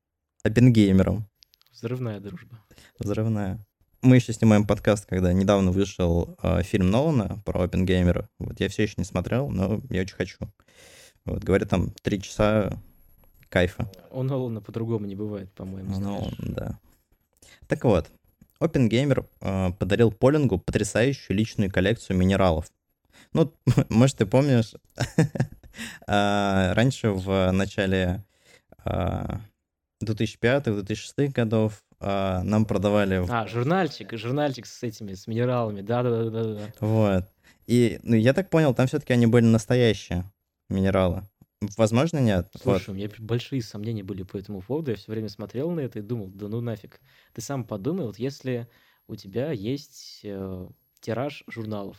[0.42, 1.28] Оппенгеймером.
[1.70, 2.58] Взрывная дружба.
[2.98, 3.58] Взрывная.
[4.00, 8.28] Мы еще снимаем подкаст, когда недавно вышел э, фильм Нолана про Оппенгеймера.
[8.38, 10.38] Вот я все еще не смотрел, но я очень хочу.
[11.24, 12.80] Вот, говорят, там три часа
[13.48, 13.90] кайфа.
[14.10, 15.98] У Нолана по-другому не бывает, по-моему.
[15.98, 16.78] Ну, да.
[17.66, 18.10] Так вот,
[18.58, 22.70] Опенгеймер э, подарил Полингу потрясающую личную коллекцию минералов.
[23.32, 23.52] Ну,
[23.88, 24.74] может, ты помнишь,
[26.06, 28.24] а, раньше в начале
[28.84, 33.24] 2005-2006 а, годов а, нам продавали...
[33.28, 36.72] А, журнальчик, журнальчик с этими, с минералами, да-да-да.
[36.80, 37.24] Вот.
[37.66, 40.24] И, ну, я так понял, там все-таки они были настоящие
[40.68, 41.22] минералы.
[41.76, 42.48] Возможно, нет.
[42.60, 42.88] Слушай, вот.
[42.88, 44.90] у меня большие сомнения были по этому поводу.
[44.90, 47.00] Я все время смотрел на это и думал, да ну нафиг.
[47.32, 48.68] Ты сам подумай, вот если
[49.08, 50.68] у тебя есть э,
[51.00, 51.96] тираж журналов,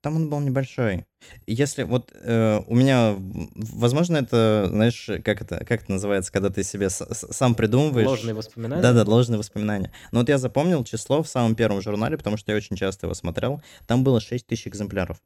[0.00, 1.06] Там он был небольшой.
[1.48, 6.62] Если вот э, у меня, возможно, это, знаешь, как это, как это называется, когда ты
[6.62, 8.06] себе с, сам придумываешь.
[8.06, 8.82] Ложные воспоминания?
[8.82, 9.90] Да-да, ложные воспоминания.
[10.12, 13.14] Но вот я запомнил число в самом первом журнале, потому что я очень часто его
[13.14, 13.60] смотрел.
[13.88, 15.20] Там было 6 тысяч экземпляров.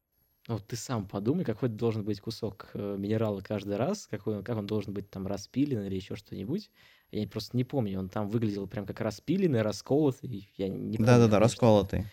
[0.48, 4.44] Ну, вот ты сам подумай, какой должен быть кусок э, минерала каждый раз, какой, он-
[4.44, 6.70] как он должен быть там распилен или еще что-нибудь.
[7.12, 10.50] Я просто не помню, он там выглядел прям как распиленный, расколотый.
[10.56, 12.06] Я не помню, Да-да-да, расколотый.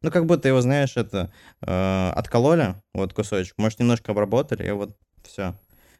[0.00, 4.96] Ну, как будто его, знаешь, это э, откололи, вот кусочек, может, немножко обработали, и вот
[5.22, 5.54] все.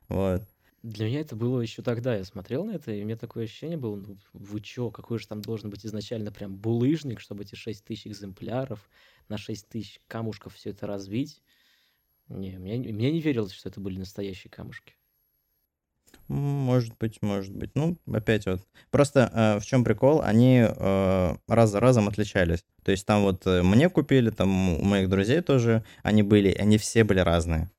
[0.08, 0.42] Вот.
[0.84, 2.14] Для меня это было еще тогда.
[2.14, 5.26] Я смотрел на это, и у меня такое ощущение было, ну, вы чё, какой же
[5.26, 8.90] там должен быть изначально прям булыжник, чтобы эти 6 тысяч экземпляров
[9.30, 11.42] на 6 тысяч камушков все это развить.
[12.28, 14.94] Не, мне, не- мне не верилось, что это были настоящие камушки.
[16.28, 17.70] Может быть, может быть.
[17.74, 18.60] Ну, опять вот.
[18.90, 20.20] Просто э, в чем прикол?
[20.20, 22.64] Они э, раз за разом отличались.
[22.82, 26.76] То есть там вот э, мне купили, там у моих друзей тоже они были, они
[26.76, 27.70] все были разные.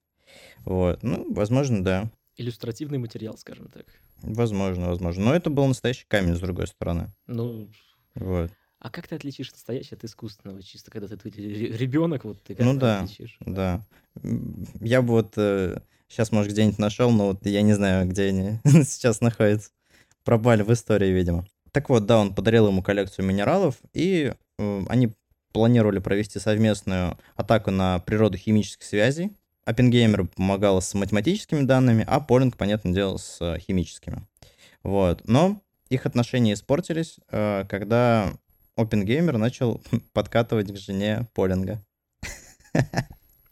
[0.65, 1.03] Вот.
[1.03, 2.11] Ну, возможно, да.
[2.37, 3.85] Иллюстративный материал, скажем так.
[4.21, 5.25] Возможно, возможно.
[5.25, 7.13] Но это был настоящий камень, с другой стороны.
[7.27, 7.69] Ну,
[8.15, 8.51] Вот.
[8.79, 10.61] а как ты отличишь настоящее от искусственного?
[10.61, 13.01] Чисто когда ты, ребенок, вот ты как Ну да.
[13.01, 13.37] отличишь?
[13.39, 13.85] Да.
[14.81, 15.33] Я бы вот
[16.07, 19.71] сейчас, может, где-нибудь нашел, но вот я не знаю, где они сейчас находятся.
[20.23, 21.45] Пропали в истории, видимо.
[21.71, 25.13] Так вот, да, он подарил ему коллекцию минералов, и э, они
[25.51, 29.31] планировали провести совместную атаку на природу химических связей.
[29.65, 34.25] Оппенгеймер помогал с математическими данными, а Полинг, понятное дело, с э, химическими.
[34.83, 35.27] Вот.
[35.27, 38.31] Но их отношения испортились, э, когда
[38.75, 39.81] Оппенгеймер начал
[40.13, 41.81] подкатывать к жене Полинга.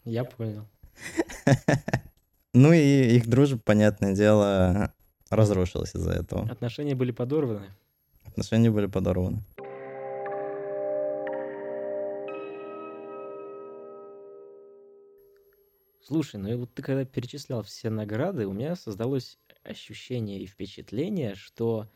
[0.04, 0.66] Я понял.
[2.56, 4.94] Ну и их дружба, понятное дело,
[5.28, 6.48] разрушилась из-за этого.
[6.48, 7.66] Отношения были подорваны.
[8.22, 9.42] Отношения были подорваны.
[16.06, 21.34] Слушай, ну и вот ты когда перечислял все награды, у меня создалось ощущение и впечатление,
[21.34, 21.88] что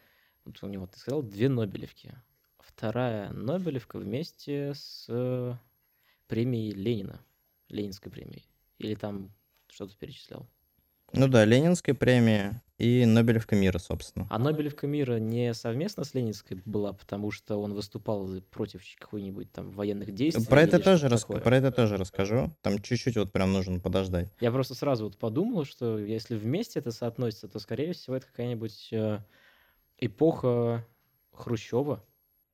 [0.46, 2.14] вот у него, ты сказал, две Нобелевки.
[2.58, 5.54] Вторая Нобелевка вместе с э,
[6.26, 7.20] премией Ленина,
[7.68, 8.46] Ленинской премией.
[8.78, 9.30] Или там
[9.68, 10.48] что-то перечислял.
[11.12, 14.26] Ну да, Ленинская премия и Нобелевка мира, собственно.
[14.30, 19.70] А Нобелевка мира не совместно с Ленинской была, потому что он выступал против какой-нибудь там
[19.70, 20.46] военных действий.
[20.46, 21.24] Про это, тоже рас...
[21.24, 22.50] Про это тоже расскажу.
[22.62, 24.32] Там чуть-чуть вот прям нужно подождать.
[24.40, 28.88] Я просто сразу вот подумал, что если вместе это соотносится, то, скорее всего, это какая-нибудь
[28.92, 29.18] э,
[29.98, 30.84] эпоха
[31.32, 32.04] Хрущева.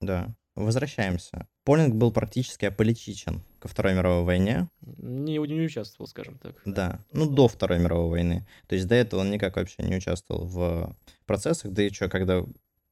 [0.00, 0.34] Да.
[0.56, 1.48] Возвращаемся.
[1.64, 4.68] Полинг был практически аполитичен ко Второй мировой войне.
[4.82, 6.60] Не, не участвовал, скажем так.
[6.64, 7.00] Да.
[7.12, 8.46] Ну, до Второй мировой войны.
[8.68, 11.72] То есть до этого он никак вообще не участвовал в процессах.
[11.72, 12.44] Да и что, когда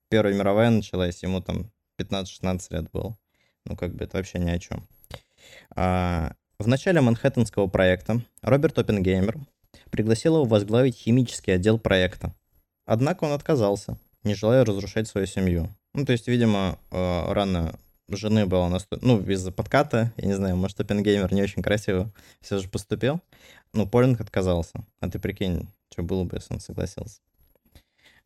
[0.08, 3.16] Первая мировая началась, ему там 15-16 лет было.
[3.64, 4.86] Ну, как бы это вообще ни о чем.
[5.74, 9.38] А, в начале Манхэттенского проекта Роберт Оппенгеймер
[9.90, 12.34] пригласил его возглавить химический отдел проекта.
[12.84, 15.74] Однако он отказался, не желая разрушать свою семью.
[15.94, 17.78] Ну, то есть, видимо, э, рано
[18.08, 19.04] жены было настолько...
[19.04, 23.20] Ну, из-за подката, я не знаю, может, Оппенгеймер не очень красиво все же поступил.
[23.72, 24.84] Ну, Полинг отказался.
[25.00, 27.20] А ты прикинь, что было бы, если он согласился.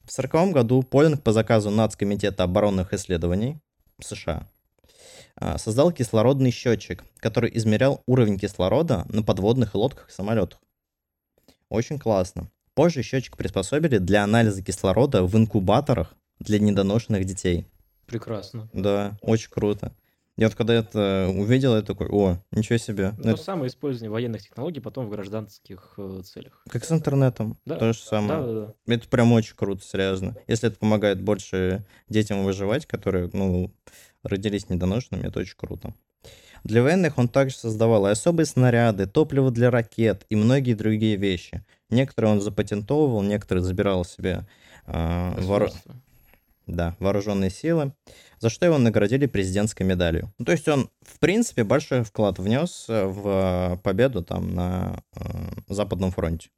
[0.00, 3.59] В 1940 году Полинг по заказу Нацкомитета оборонных исследований
[4.00, 4.46] США
[5.37, 10.61] а, создал кислородный счетчик, который измерял уровень кислорода на подводных лодках и самолетах.
[11.68, 12.48] Очень классно.
[12.74, 17.66] Позже счетчик приспособили для анализа кислорода в инкубаторах для недоношенных детей.
[18.07, 18.68] Прекрасно.
[18.72, 19.92] Да, очень круто.
[20.37, 23.14] Я вот когда это увидел, я такой, о, ничего себе.
[23.16, 26.62] Ну, То это самое использование военных технологий потом в гражданских э, целях.
[26.68, 28.40] как с интернетом, Да, то же самое.
[28.40, 28.94] Да, да, да.
[28.94, 30.37] Это прям очень круто, серьезно.
[30.46, 33.72] Если это помогает больше детям выживать, которые, ну,
[34.22, 35.94] родились недоношенными, это очень круто.
[36.64, 41.64] Для военных он также создавал и особые снаряды, топливо для ракет и многие другие вещи.
[41.88, 44.46] Некоторые он запатентовывал, некоторые забирал себе
[44.87, 45.94] воору- Государство.
[46.66, 47.92] Да, вооруженные силы,
[48.38, 50.33] за что его наградили президентской медалью.
[50.38, 55.22] Ну, то есть он, в принципе, большой вклад внес э, в победу там на э,
[55.68, 56.50] Западном фронте.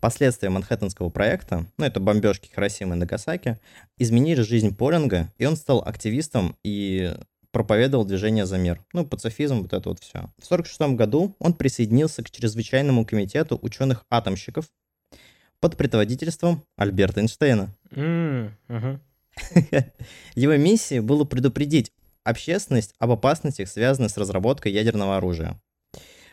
[0.00, 3.58] Последствия Манхэттенского проекта, ну, это бомбежки Хиросимы и Нагасаки,
[3.98, 7.14] изменили жизнь Полинга, и он стал активистом и
[7.50, 8.84] проповедовал движение за мир.
[8.92, 10.30] Ну, пацифизм, вот это вот все.
[10.38, 14.66] В 1946 году он присоединился к чрезвычайному комитету ученых-атомщиков
[15.60, 17.74] под предводительством Альберта Эйнштейна.
[17.90, 19.00] М, мгм.
[20.34, 21.92] Его миссией было предупредить
[22.24, 25.60] общественность об опасностях, связанных с разработкой ядерного оружия.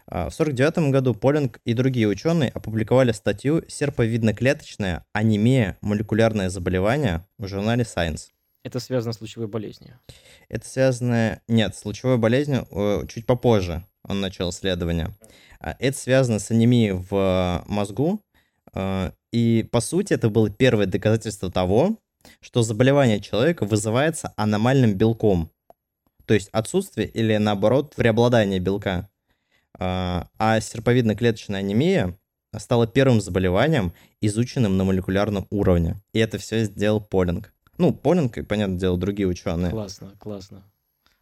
[0.07, 5.77] А, В 1949 году Полинг и другие ученые опубликовали статью «Серповидно-клеточная анемия.
[5.81, 8.27] Молекулярное заболевание» в журнале Science.
[8.63, 9.99] Это связано с лучевой болезнью.
[10.49, 11.39] Это связано...
[11.47, 13.83] Нет, с лучевой болезнью э, чуть попозже.
[14.03, 15.09] он начал исследование.
[15.59, 18.21] А, Это связано с анемией в мозгу,
[18.73, 21.97] а, и, по сути, это было первое доказательство того,
[22.41, 25.51] что заболевание человека вызывается аномальным белком.
[26.25, 29.09] То есть отсутствие или, наоборот, преобладание белка.
[29.77, 32.17] А а серповидно-клеточная анемия
[32.57, 36.01] стала первым заболеванием, изученным на молекулярном уровне.
[36.13, 37.53] И это все сделал Полинг.
[37.77, 39.71] Ну, Полинг и, понятное дело, другие ученые.
[39.71, 40.63] Классно, классно.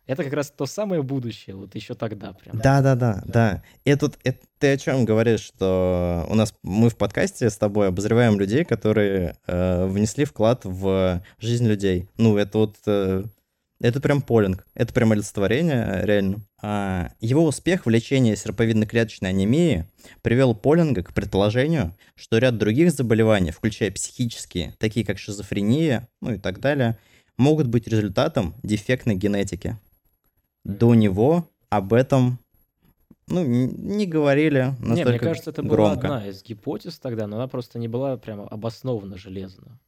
[0.06, 2.58] Это как раз то самое будущее, вот еще тогда прям.
[2.58, 3.64] Да, да, да, да.
[3.86, 7.88] И тут это ты о чем говоришь, что у нас мы в подкасте с тобой
[7.88, 12.08] обозреваем людей, которые э, внесли вклад в жизнь людей.
[12.18, 13.24] Ну, это вот э,
[13.84, 16.42] это прям полинг, это прям олицетворение, реально.
[16.62, 19.86] А, его успех в лечении серповидно-клеточной анемии
[20.22, 26.38] привел Полинга к предположению, что ряд других заболеваний, включая психические, такие как шизофрения, ну и
[26.38, 26.98] так далее,
[27.36, 29.78] могут быть результатом дефектной генетики.
[30.64, 32.40] До него об этом
[33.28, 36.08] ну, не говорили Не, настолько мне кажется, это была громко.
[36.08, 39.80] одна из гипотез тогда, но она просто не была прямо обоснована железно.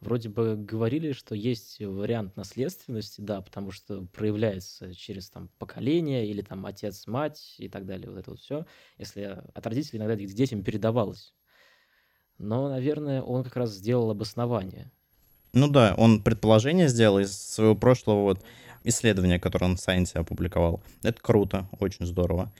[0.00, 6.40] Вроде бы говорили, что есть вариант наследственности, да, потому что проявляется через там поколение или
[6.40, 8.64] там отец, мать и так далее, вот это вот все,
[8.96, 11.34] если от родителей иногда детям передавалось.
[12.38, 14.90] Но, наверное, он как раз сделал обоснование.
[15.52, 18.42] Ну да, он предположение сделал из своего прошлого вот
[18.84, 20.82] исследования, которое он в Science опубликовал.
[21.02, 22.52] Это круто, очень здорово.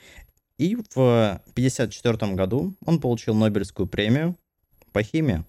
[0.58, 4.36] И в 1954 году он получил Нобелевскую премию
[4.92, 5.44] по химии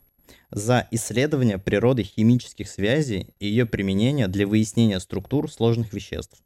[0.51, 6.41] за исследование природы химических связей и ее применение для выяснения структур сложных веществ.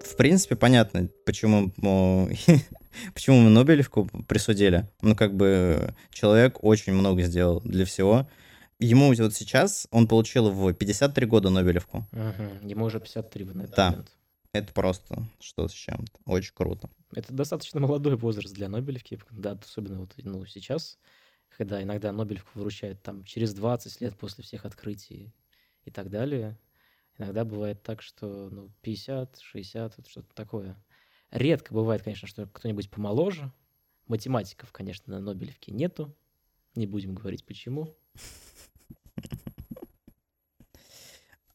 [0.00, 2.28] В принципе, понятно, почему, ему-
[3.14, 4.88] почему ему Нобелевку присудили.
[5.00, 8.28] Ну, как бы человек очень много сделал для всего.
[8.82, 12.04] Ему вот сейчас, он получил в 53 года Нобелевку.
[12.10, 12.66] Мгм.
[12.66, 13.90] Ему уже 53 в этот Да.
[13.90, 14.12] момент.
[14.52, 16.18] Это просто что с чем-то.
[16.26, 16.90] Очень круто.
[17.14, 20.98] Это достаточно молодой возраст для Нобелевки, да, особенно вот ну, сейчас,
[21.56, 25.32] когда иногда Нобелевку выручают там через 20 лет после всех открытий
[25.84, 26.58] и так далее.
[27.18, 30.76] Иногда бывает так, что ну, 50, 60, вот что-то такое.
[31.30, 33.52] Редко бывает, конечно, что кто-нибудь помоложе.
[34.08, 36.12] Математиков, конечно, на Нобелевке нету.
[36.74, 37.94] Не будем говорить почему.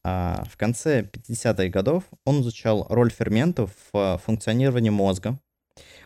[0.04, 5.38] А в конце 50-х годов он изучал роль ферментов в функционировании мозга,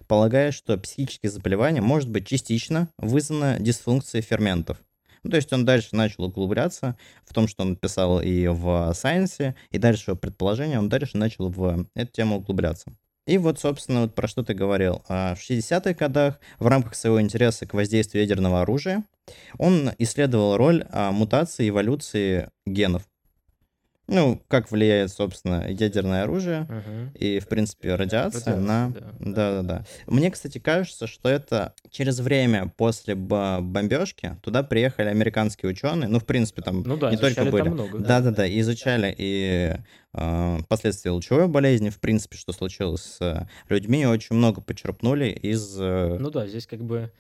[0.07, 4.79] полагая, что психическое заболевание может быть частично вызвано дисфункцией ферментов.
[5.23, 9.55] Ну, то есть он дальше начал углубляться в том, что он писал и в Science,
[9.71, 12.93] и дальше предположение, он дальше начал в эту тему углубляться.
[13.27, 15.05] И вот, собственно, вот про что ты говорил.
[15.09, 19.05] А В 60-х годах в рамках своего интереса к воздействию ядерного оружия
[19.59, 23.05] он исследовал роль а, мутации эволюции генов.
[24.13, 27.11] Ну, как влияет, собственно, ядерное оружие Мгм.
[27.15, 28.91] и, в принципе, радиация Радиация, на...
[28.91, 29.33] да, да.
[29.33, 29.85] Да-да-да.
[30.07, 36.09] Мне, кстати, кажется, что это через время после бомбежки туда приехали американские ученые.
[36.09, 37.65] Ну, в принципе, там Ну да, не только были.
[37.65, 37.99] там много.
[37.99, 39.75] Да-да-да, изучали и
[40.15, 45.77] э, последствия лучевой болезни, в принципе, что случилось с э, людьми, очень много почерпнули из...
[45.81, 47.11] э, Ну да, здесь как бы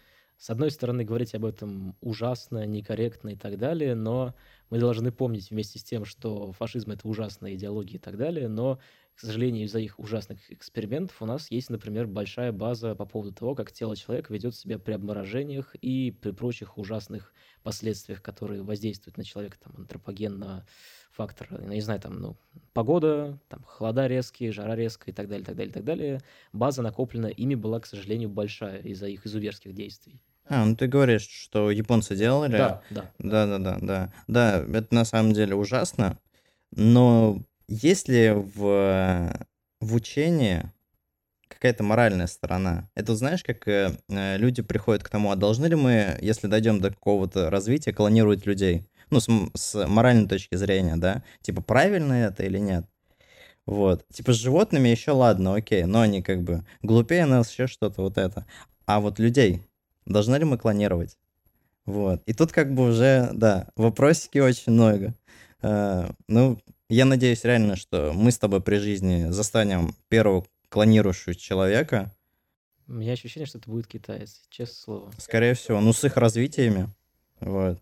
[0.42, 4.35] с одной стороны говорить об этом ужасно, некорректно и так далее, но
[4.70, 8.81] мы должны помнить вместе с тем, что фашизм это ужасная идеология и так далее, но,
[9.14, 13.55] к сожалению, из-за их ужасных экспериментов у нас есть, например, большая база по поводу того,
[13.55, 19.22] как тело человека ведет себя при обморожениях и при прочих ужасных последствиях, которые воздействуют на
[19.22, 20.66] человека, там, антропогенно
[21.12, 22.37] фактор, не знаю, там, ну,
[22.72, 26.20] погода, там, холода резкие, жара резкая и так далее, так далее, так далее.
[26.52, 30.20] База накоплена ими была, к сожалению, большая из-за их изуверских действий.
[30.52, 32.58] А, ну ты говоришь, что японцы делали.
[32.58, 33.10] Да, да.
[33.18, 34.12] Да, да, да, да.
[34.28, 36.18] Да, это на самом деле ужасно.
[36.72, 39.34] Но есть ли в,
[39.80, 40.70] в учении
[41.48, 42.90] какая-то моральная сторона?
[42.94, 46.80] Это знаешь, как э, э, люди приходят к тому, а должны ли мы, если дойдем
[46.80, 48.84] до какого-то развития, клонировать людей?
[49.08, 51.22] Ну, с, с моральной точки зрения, да?
[51.40, 52.84] Типа, правильно это или нет?
[53.64, 54.06] Вот.
[54.12, 58.18] Типа, с животными еще ладно, окей, но они как бы глупее нас, еще что-то вот
[58.18, 58.44] это.
[58.84, 59.62] А вот людей
[60.06, 61.16] должны ли мы клонировать?
[61.84, 62.22] Вот.
[62.26, 65.14] И тут как бы уже, да, вопросики очень много.
[65.62, 72.14] Э, Ну, я надеюсь реально, что мы с тобой при жизни застанем первого клонирующего человека.
[72.87, 75.12] У меня ощущение, что это будет китаец, честное слово.
[75.18, 76.88] Скорее всего, ну, с их развитиями.
[77.40, 77.79] Вот.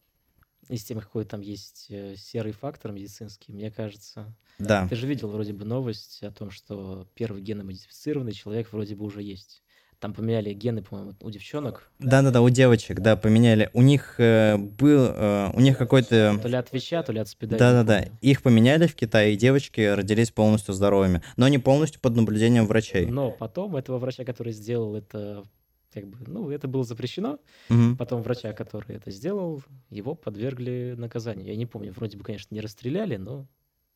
[0.68, 4.32] И с тем, какой там есть э, серый фактор медицинский, мне кажется.
[4.60, 4.86] Да.
[4.88, 9.22] Ты же видел вроде бы новость о том, что первый геномодифицированный человек вроде бы уже
[9.22, 9.62] есть.
[10.00, 11.90] Там поменяли гены, по-моему, у девчонок.
[11.98, 13.68] Да-да-да, у девочек, да, поменяли.
[13.74, 16.38] У них э, был, э, у них какой-то...
[16.40, 17.58] То ли от ВИЧа, то ли от СПИДа.
[17.58, 22.66] Да-да-да, их поменяли в Китае, и девочки родились полностью здоровыми, но не полностью под наблюдением
[22.66, 23.04] врачей.
[23.06, 25.44] Но потом этого врача, который сделал это,
[25.92, 27.38] как бы, ну, это было запрещено.
[27.68, 27.98] Мгм.
[27.98, 31.46] Потом врача, который это сделал, его подвергли наказанию.
[31.46, 33.46] Я не помню, вроде бы, конечно, не расстреляли, но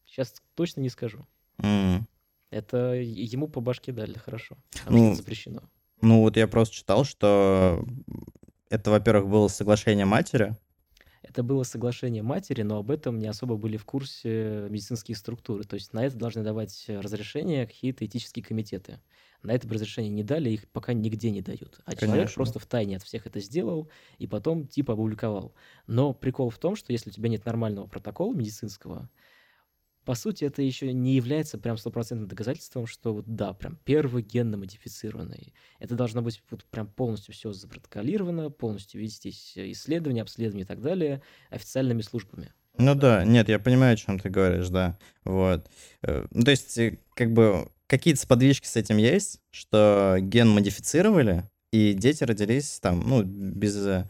[0.05, 1.27] сейчас точно не скажу.
[1.63, 2.07] М.
[2.51, 4.57] Это ему по башке дали, хорошо.
[4.85, 5.63] Потому Ну, что это запрещено.
[6.05, 7.83] Ну вот я просто читал, что
[8.69, 10.55] это, во-первых, было соглашение матери.
[11.23, 15.65] Это было соглашение матери, но об этом не особо были в курсе медицинские структуры.
[15.65, 19.01] То есть на это должны давать разрешение какие-то этические комитеты.
[19.43, 21.81] На это бы разрешение не дали, их пока нигде не дают.
[21.87, 22.35] А человек Конечно.
[22.35, 23.89] просто в тайне от всех это сделал
[24.19, 25.55] и потом типа опубликовал.
[25.87, 29.09] Но прикол в том, что если у тебя нет нормального протокола медицинского,
[30.05, 34.57] по сути, это еще не является прям стопроцентным доказательством, что вот да, прям первый генно
[34.57, 35.55] модифицированный.
[35.79, 41.23] Это должно быть вот прям полностью все запротоколировано, полностью вестись исследования, обследования и так далее
[41.51, 42.53] официальными службами.
[42.77, 44.99] Ну да, нет, я понимаю, о чем ты говоришь, да.
[45.25, 45.69] Вот.
[46.03, 51.45] Э, Ну, то есть, э, как бы, какие-то сподвижки с этим есть, что ген модифицировали,
[51.73, 54.07] и дети родились там, ну, без, э,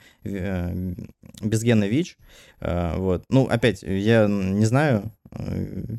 [1.43, 2.17] без гена ВИЧ.
[2.61, 3.25] Вот.
[3.29, 5.13] Ну, опять, я не знаю,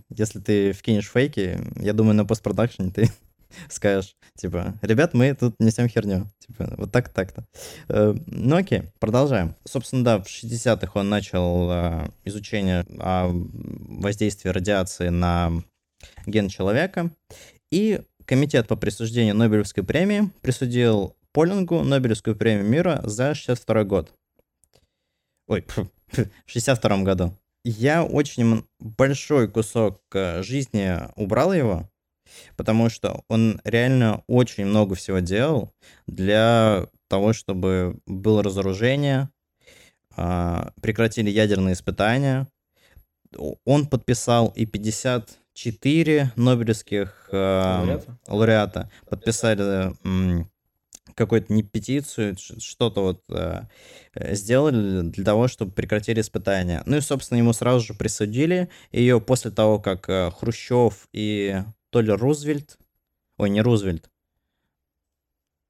[0.10, 3.10] если ты вкинешь фейки, я думаю, на постпродакшене ты
[3.70, 6.28] скажешь, типа, ребят, мы тут несем херню.
[6.40, 7.46] Типа, вот так так-то.
[7.88, 9.56] Э, Ну окей, продолжаем.
[9.66, 15.52] Собственно, да, в 60-х он начал э, изучение о воздействии радиации на
[16.26, 17.12] ген человека.
[17.72, 24.14] И комитет по присуждению Нобелевской премии присудил Полингу Нобелевскую премию мира за 62 год.
[25.48, 25.66] Ой,
[26.12, 27.38] в 62 году.
[27.68, 31.90] Я очень большой кусок э, жизни убрал его,
[32.58, 35.74] потому что он реально очень много всего делал
[36.06, 39.30] для того, чтобы было разоружение,
[40.16, 42.48] а, прекратили ядерные испытания.
[43.66, 48.20] Он подписал и 54 нобелевских Лауреата?
[48.28, 49.92] лауреата подписали
[51.16, 53.64] какую-то не петицию, что-то вот э,
[54.14, 56.84] э, сделали для того, чтобы прекратили испытания.
[56.86, 62.02] Ну и, собственно, ему сразу же присудили ее после того, как э, Хрущев и то
[62.02, 62.78] ли Рузвельт,
[63.38, 64.10] ой, не Рузвельт,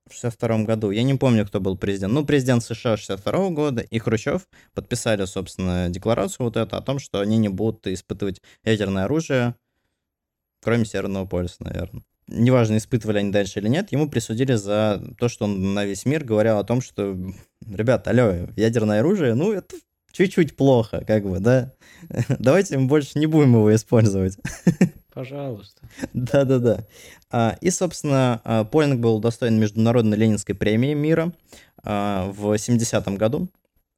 [0.10, 4.00] в 62 году, я не помню, кто был президент, ну, президент США 62 года и
[4.00, 9.56] Хрущев подписали, собственно, декларацию вот эту о том, что они не будут испытывать ядерное оружие,
[10.62, 15.45] кроме Северного полюса, наверное неважно, испытывали они дальше или нет, ему присудили за то, что
[15.45, 17.17] он на весь мир говорил о том, что,
[17.67, 19.76] ребят, алло, ядерное оружие, ну, это
[20.11, 21.73] чуть-чуть плохо, как бы, да?
[22.39, 24.38] Давайте мы больше не будем его использовать.
[25.13, 25.82] Пожалуйста.
[26.13, 26.86] Да-да-да.
[27.32, 31.32] А, И, собственно, а, Полинг был удостоен Международной Ленинской премии мира
[31.84, 33.49] а, в 70-м году.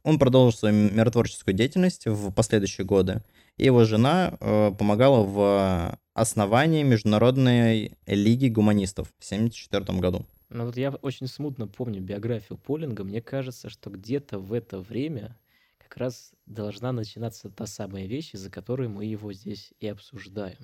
[0.04, 3.24] Он продолжил свою миротворческую деятельность в последующие годы.
[3.58, 10.26] И его жена э, помогала в основании Международной лиги гуманистов в 1974 году.
[10.50, 13.04] Ну вот я очень смутно помню биографию Полинга.
[13.04, 15.38] Мне кажется, что где-то в это время
[15.78, 20.58] как раз должна начинаться та самая вещь, из-за которой мы его здесь и обсуждаем.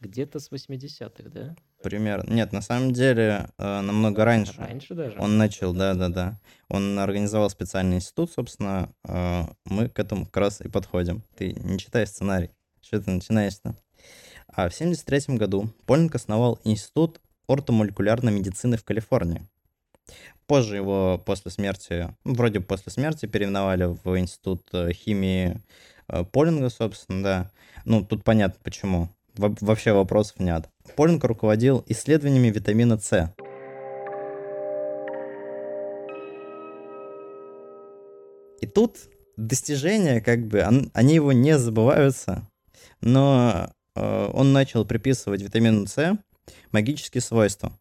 [0.00, 1.54] Где-то с 80-х, да?
[1.82, 2.32] Примерно.
[2.32, 4.54] Нет, на самом деле э, намного раньше.
[4.58, 5.16] Раньше даже?
[5.20, 6.40] Он начал, да-да-да.
[6.68, 8.92] Он организовал специальный институт, собственно.
[9.04, 11.22] э, Мы к этому как раз и подходим.
[11.36, 12.50] Ты не читай сценарий.
[12.80, 13.76] Что ты начинаешь-то?
[14.54, 19.42] А в 73 году Полинг основал институт ортомолекулярной медицины в Калифорнии.
[20.46, 25.60] Позже его после смерти, вроде после смерти переименовали в институт э, химии
[26.08, 27.50] э, Полинга, собственно, да.
[27.84, 29.08] Ну, тут понятно почему.
[29.36, 30.68] Во- вообще вопросов нет.
[30.96, 33.32] Полинг руководил исследованиями витамина С.
[38.60, 38.96] И тут
[39.36, 42.48] достижения, как бы, он- они его не забываются,
[43.00, 46.18] но он начал приписывать витамину С
[46.70, 47.72] магические свойства.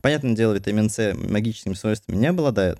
[0.00, 2.78] Понятное дело, витамин С магическими свойствами не обладает,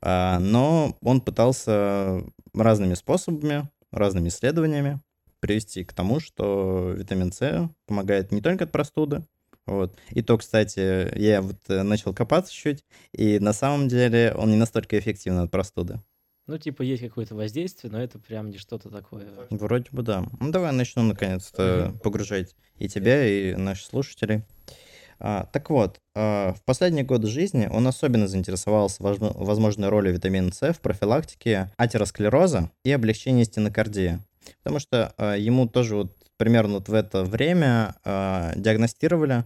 [0.00, 2.22] а, но он пытался
[2.54, 5.00] разными способами, разными исследованиями
[5.40, 9.22] привести к тому, что витамин С помогает не только от простуды,
[9.68, 9.94] вот.
[10.10, 14.56] И то, кстати, я вот э, начал копаться чуть, и на самом деле он не
[14.56, 16.00] настолько эффективен от простуды.
[16.48, 19.28] Ну, типа, есть какое-то воздействие, но это прям не что-то такое.
[19.50, 20.24] Вроде бы да.
[20.40, 24.44] Ну давай начну наконец-то погружать и тебя, и наших слушателей.
[25.20, 30.72] А, так вот, а, в последние годы жизни он особенно заинтересовался возможной ролью витамина С
[30.72, 34.20] в профилактике атеросклероза и облегчении стенокардии.
[34.62, 39.44] Потому что а, ему тоже вот примерно вот в это время а, диагностировали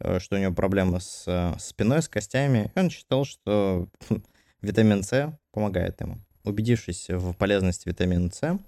[0.00, 2.72] э, что у него проблемы с э, спиной, с костями.
[2.74, 3.86] И он считал, что
[4.62, 6.18] витамин С помогает ему.
[6.42, 8.58] Убедившись в полезности витамина С,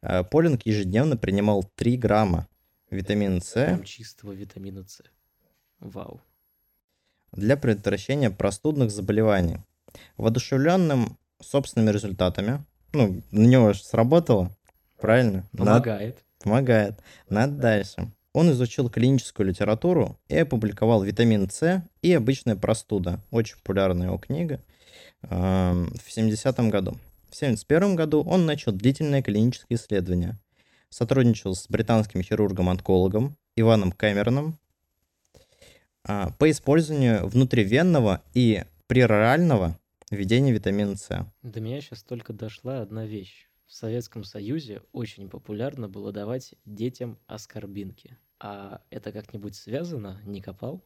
[0.00, 2.48] э, Полинг ежедневно принимал 3 грамма
[2.90, 3.52] витамина С.
[3.52, 5.02] Прям чистого витамина С.
[5.80, 6.22] Вау.
[7.32, 9.58] Для предотвращения простудных заболеваний.
[10.16, 14.50] Воодушевленным собственными результатами, ну, на него же сработало,
[14.98, 15.44] правильно?
[15.56, 16.14] Помогает.
[16.14, 17.00] Надо, помогает.
[17.28, 18.10] Надо дальше.
[18.32, 23.20] Он изучил клиническую литературу и опубликовал «Витамин С» и «Обычная простуда».
[23.30, 24.60] Очень популярная его книга
[25.22, 26.98] в 70-м году.
[27.30, 30.38] В 71 году он начал длительное клиническое исследование.
[30.88, 34.58] Сотрудничал с британским хирургом-онкологом Иваном Кэмероном
[36.08, 39.78] э, по использованию внутривенного и прерорального
[40.10, 41.26] введения витамина С.
[41.42, 43.48] До меня сейчас только дошла одна вещь.
[43.66, 48.16] В Советском Союзе очень популярно было давать детям аскорбинки.
[48.40, 50.22] А это как-нибудь связано?
[50.24, 50.82] Не копал?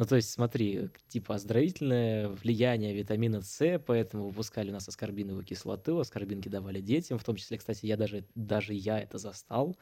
[0.00, 5.98] Ну, то есть, смотри, типа оздоровительное влияние витамина С, поэтому выпускали у нас аскорбиновую кислоту,
[5.98, 9.76] аскорбинки давали детям, в том числе, кстати, я даже, даже я это застал.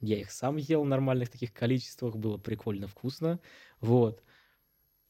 [0.00, 3.38] Я их сам ел в нормальных таких количествах, было прикольно вкусно.
[3.80, 4.24] Вот.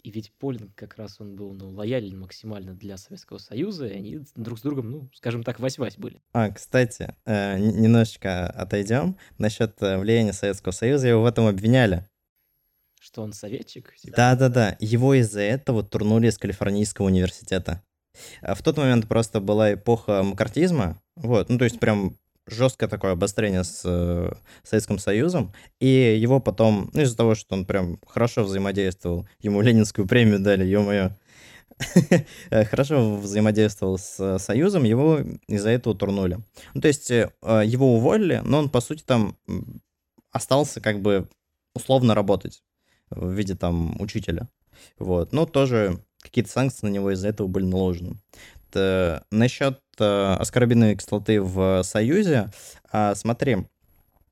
[0.02, 4.20] И ведь Полинг как раз он был ну, лоялен максимально для Советского Союза, и они
[4.36, 6.20] друг с другом, ну, скажем так, вась-вась были.
[6.34, 9.16] А, кстати, э, немножечко отойдем.
[9.38, 12.04] Насчет э, влияния Советского Союза его в этом обвиняли.
[13.12, 13.92] Что он советчик?
[13.96, 14.16] Типа?
[14.16, 17.82] Да-да-да, его из-за этого турнули из Калифорнийского университета.
[18.40, 23.12] А в тот момент просто была эпоха макартизма, вот, ну то есть прям жесткое такое
[23.12, 24.32] обострение с э,
[24.62, 25.86] Советским Союзом, и
[26.20, 31.10] его потом, ну, из-за того, что он прям хорошо взаимодействовал, ему Ленинскую премию дали, ё-моё,
[32.50, 36.38] хорошо взаимодействовал с Союзом, его из-за этого турнули.
[36.74, 39.36] Ну, то есть э, его уволили, но он, по сути, там
[40.30, 41.28] остался как бы
[41.74, 42.62] условно работать
[43.10, 44.48] в виде там учителя.
[44.98, 45.32] Вот.
[45.32, 48.16] Но тоже какие-то санкции на него из-за этого были наложены.
[48.70, 52.50] Это, насчет э, аскорбиновой кислоты в Союзе,
[52.92, 53.66] э, смотри,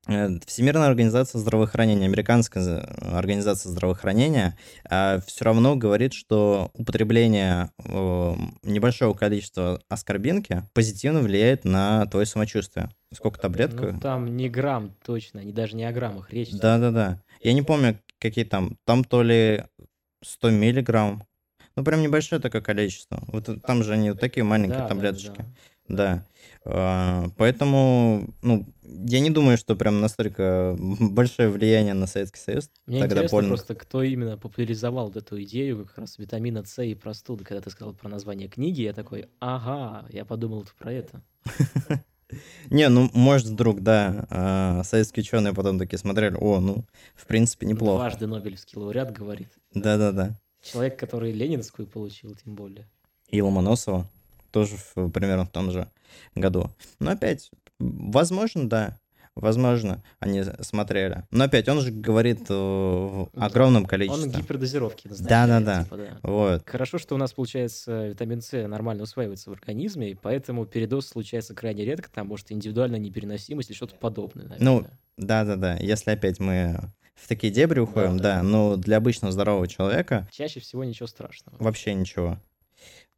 [0.06, 4.56] э, Всемирная организация здравоохранения, американская организация здравоохранения
[4.88, 12.90] э, все равно говорит, что употребление э, небольшого количества аскорбинки позитивно влияет на твое самочувствие.
[13.12, 13.92] Сколько таблетка?
[13.92, 16.52] Ну, там не грамм точно, не даже не о граммах речь.
[16.52, 17.20] Да-да-да.
[17.40, 18.76] Я не помню, какие там.
[18.84, 19.64] Там то ли
[20.22, 21.24] 100 миллиграмм,
[21.78, 23.22] ну, прям небольшое такое количество.
[23.28, 25.44] Вот там же они вот такие маленькие да, таблеточки.
[25.86, 26.24] Да,
[26.64, 27.24] да.
[27.24, 27.30] да.
[27.36, 32.70] Поэтому, ну, я не думаю, что прям настолько большое влияние на Советский Союз.
[32.86, 33.48] Мне Тогда интересно понял...
[33.50, 37.44] просто, кто именно популяризовал вот эту идею как раз витамина С и простуды.
[37.44, 41.22] Когда ты сказал про название книги, я такой, ага, я подумал про это.
[42.70, 47.66] Не, ну, может, вдруг, да, а, советские ученые потом такие смотрели, о, ну, в принципе,
[47.66, 47.98] неплохо.
[47.98, 49.48] Дважды Нобелевский лауреат говорит.
[49.72, 50.38] Да-да-да.
[50.62, 52.86] Человек, который Ленинскую получил, тем более.
[53.28, 54.08] И Ломоносова
[54.50, 55.88] тоже в, примерно в том же
[56.34, 56.70] году.
[56.98, 58.98] Но опять, возможно, да.
[59.40, 61.24] Возможно, они смотрели.
[61.30, 64.24] Но опять, он же говорит в огромном количестве.
[64.24, 65.84] Он гипердозировки Да, да, да.
[65.84, 66.18] Типа, да.
[66.22, 66.62] Вот.
[66.66, 71.54] Хорошо, что у нас, получается, витамин С нормально усваивается в организме, и поэтому передоз случается
[71.54, 74.46] крайне редко, там, может, индивидуальная непереносимость или что-то подобное.
[74.46, 74.64] Наверное.
[74.64, 74.86] Ну,
[75.16, 75.76] да, да, да.
[75.76, 76.78] Если опять мы
[77.14, 80.28] в такие дебри уходим, да, да, но для обычного здорового человека...
[80.30, 81.56] Чаще всего ничего страшного.
[81.58, 82.38] Вообще ничего.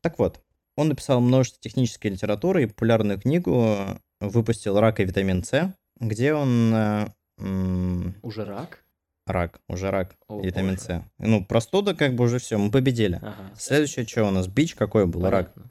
[0.00, 0.40] Так вот,
[0.76, 6.74] он написал множество технической литературы и популярную книгу выпустил «Рак и витамин С», где он...
[6.74, 8.82] Э, м- уже рак?
[9.26, 10.76] Рак, уже рак, О, витамин.
[10.76, 11.04] С.
[11.18, 13.16] Ну, простуда как бы уже все, мы победили.
[13.16, 13.52] Ага.
[13.56, 14.48] Следующее, что у нас?
[14.48, 15.22] Бич какой был?
[15.22, 15.62] Понятно.
[15.62, 15.70] Рак.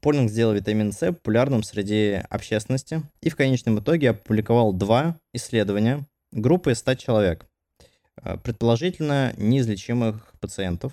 [0.00, 6.74] Полинг сделал витамин С популярным среди общественности и в конечном итоге опубликовал два исследования группы
[6.74, 7.46] 100 человек.
[8.22, 10.92] Э, предположительно неизлечимых пациентов,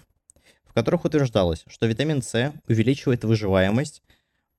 [0.64, 4.02] в которых утверждалось, что витамин С увеличивает выживаемость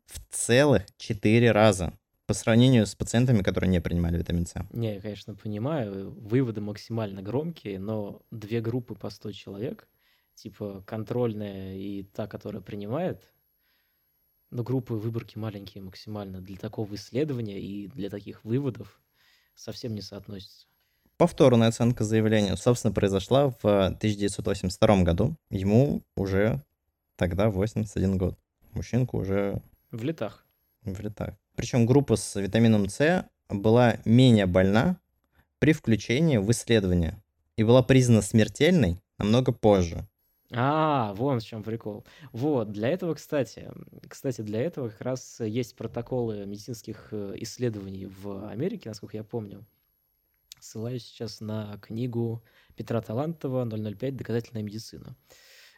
[0.06, 1.92] в целых 4 раза
[2.30, 4.54] по сравнению с пациентами, которые не принимали витамин С.
[4.70, 9.88] Не, я, конечно, понимаю, выводы максимально громкие, но две группы по 100 человек,
[10.36, 13.32] типа контрольная и та, которая принимает,
[14.50, 19.00] но группы выборки маленькие максимально для такого исследования и для таких выводов
[19.56, 20.68] совсем не соотносятся.
[21.16, 25.34] Повторная оценка заявления, собственно, произошла в 1982 году.
[25.50, 26.62] Ему уже
[27.16, 28.38] тогда 81 год.
[28.70, 29.60] Мужчинку уже...
[29.90, 30.46] В летах.
[30.82, 31.34] В летах.
[31.56, 34.98] Причем группа с витамином С была менее больна
[35.58, 37.22] при включении в исследование
[37.56, 40.06] и была признана смертельной намного позже.
[40.52, 42.04] А, вон в чем прикол.
[42.32, 43.70] Вот, для этого, кстати,
[44.08, 49.64] кстати, для этого как раз есть протоколы медицинских э, исследований в Америке, насколько я помню
[50.60, 52.42] ссылаюсь сейчас на книгу
[52.76, 54.12] Петра Талантова «005.
[54.12, 55.16] Доказательная медицина».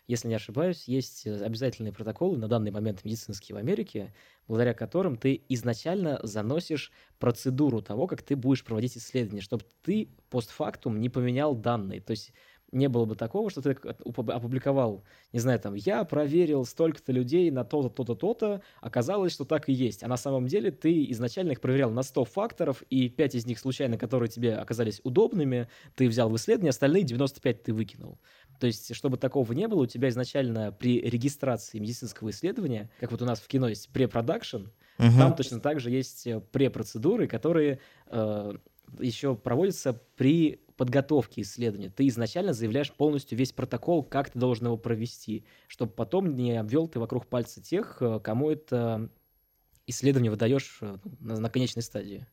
[0.08, 4.12] Если не ошибаюсь, есть обязательные протоколы на данный момент медицинские в Америке,
[4.48, 11.00] благодаря которым ты изначально заносишь процедуру того, как ты будешь проводить исследование, чтобы ты постфактум
[11.00, 12.00] не поменял данные.
[12.00, 12.32] То есть
[12.72, 17.64] не было бы такого, что ты опубликовал, не знаю, там, я проверил столько-то людей на
[17.64, 20.02] то-то, то-то, то-то, оказалось, что так и есть.
[20.02, 23.58] А на самом деле ты изначально их проверял на 100 факторов, и 5 из них
[23.58, 28.18] случайно, которые тебе оказались удобными, ты взял в исследование, остальные 95 ты выкинул.
[28.58, 33.20] То есть, чтобы такого не было, у тебя изначально при регистрации медицинского исследования, как вот
[33.20, 35.18] у нас в кино есть препродакшн, угу.
[35.18, 38.52] там точно так же есть э, препроцедуры, которые э,
[38.98, 41.90] еще проводятся при подготовки исследования.
[41.90, 46.88] Ты изначально заявляешь полностью весь протокол, как ты должен его провести, чтобы потом не обвел
[46.88, 49.10] ты вокруг пальца тех, э, кому это
[49.86, 52.26] исследование выдаешь э, на конечной стадии.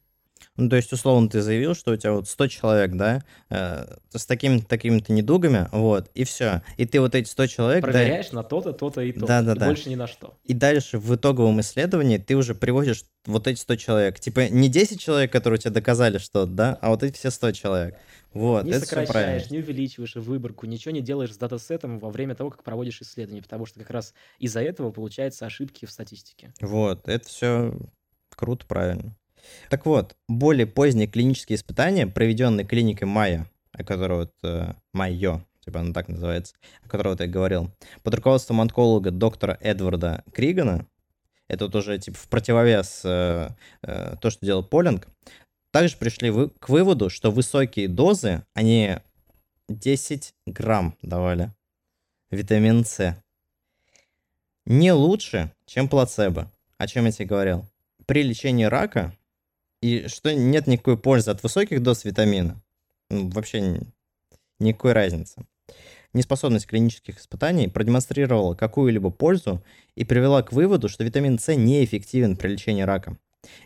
[0.55, 4.25] Ну, то есть, условно, ты заявил, что у тебя вот 100 человек, да, э, с
[4.25, 6.61] такими-то такими недугами, вот, и все.
[6.77, 7.81] И ты вот эти 100 человек...
[7.81, 9.27] Проверяешь да, на то-то, то-то и то-то.
[9.27, 9.65] Да, да, и да.
[9.67, 10.37] больше ни на что.
[10.43, 14.19] И дальше в итоговом исследовании ты уже приводишь вот эти 100 человек.
[14.19, 17.95] Типа не 10 человек, которые тебе доказали что-то, да, а вот эти все 100 человек.
[18.33, 22.51] Вот, не это сокращаешь, не увеличиваешь выборку, ничего не делаешь с датасетом во время того,
[22.51, 26.53] как проводишь исследование, потому что как раз из-за этого получаются ошибки в статистике.
[26.61, 27.73] Вот, это все
[28.35, 29.15] круто, правильно.
[29.69, 35.79] Так вот, более поздние клинические испытания, проведенные клиникой Майя, о которой вот э, Майо, типа
[35.79, 37.71] она так называется, о которой вот я говорил,
[38.03, 40.85] под руководством онколога доктора Эдварда Кригана,
[41.47, 43.49] это вот уже типа в противовес э,
[43.81, 45.07] э, то, что делал Полинг,
[45.71, 48.97] также пришли вы, к выводу, что высокие дозы, они
[49.67, 51.51] 10 грамм давали
[52.31, 53.21] витамин С.
[54.65, 56.51] Не лучше, чем плацебо.
[56.77, 57.65] О чем я тебе говорил.
[58.05, 59.13] При лечении рака
[59.82, 62.61] и что нет никакой пользы от высоких доз витамина.
[63.09, 63.82] Ну, вообще
[64.59, 65.45] никакой разницы.
[66.13, 69.63] Неспособность клинических испытаний продемонстрировала какую-либо пользу
[69.95, 73.17] и привела к выводу, что витамин С неэффективен при лечении рака.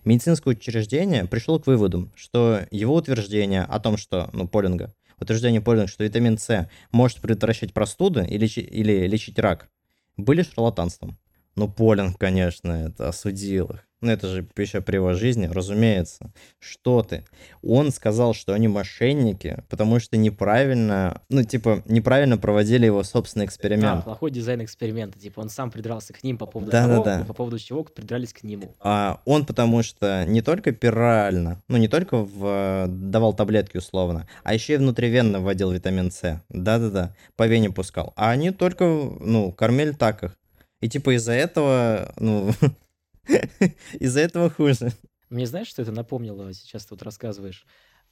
[0.04, 5.88] Медицинское учреждение пришло к выводу, что его утверждение о том, что, ну, Полинга, утверждение Полинга,
[5.88, 9.70] что витамин С может предотвращать простуды или, или лечить рак,
[10.18, 11.18] были шарлатанством.
[11.56, 13.88] Ну, Полинг, конечно, это осудил их.
[14.04, 16.30] Ну, это же еще при его жизни, разумеется.
[16.60, 17.24] Что ты?
[17.62, 24.00] Он сказал, что они мошенники, потому что неправильно, ну, типа, неправильно проводили его собственный эксперимент.
[24.00, 25.18] Да, плохой дизайн эксперимента.
[25.18, 27.24] Типа, он сам придрался к ним по поводу да, того, да, да.
[27.24, 28.76] по поводу чего придрались к нему.
[28.82, 34.54] А он потому что не только пирально, ну, не только в, давал таблетки условно, а
[34.54, 36.42] еще и внутривенно вводил витамин С.
[36.50, 38.12] Да-да-да, по вене пускал.
[38.18, 40.38] А они только, ну, кормили так их.
[40.82, 42.52] И типа из-за этого, ну,
[44.00, 44.92] Из-за этого хуже.
[45.30, 47.66] Мне знаешь, что это напомнило, сейчас ты вот рассказываешь?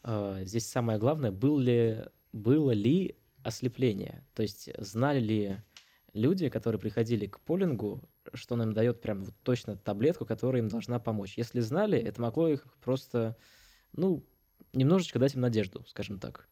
[0.03, 4.25] А, здесь самое главное, был ли, было ли ослепление?
[4.33, 5.57] То есть знали ли
[6.13, 10.69] люди, которые приходили к полингу, что он им дает прям вот точно таблетку, которая им
[10.69, 11.37] должна помочь?
[11.37, 13.37] Если знали, это могло их просто,
[13.93, 14.25] ну,
[14.73, 16.47] немножечко дать им надежду, скажем так.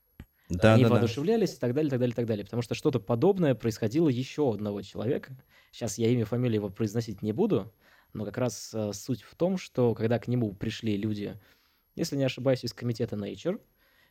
[0.49, 1.55] Да, Они да, воодушевлялись да.
[1.55, 2.43] и так далее, так далее, так далее.
[2.43, 5.37] Потому что что-то подобное происходило еще у одного человека.
[5.71, 7.71] Сейчас я имя, фамилию его произносить не буду,
[8.13, 11.39] но как раз э, суть в том, что когда к нему пришли люди,
[11.95, 13.61] если не ошибаюсь, из комитета Nature,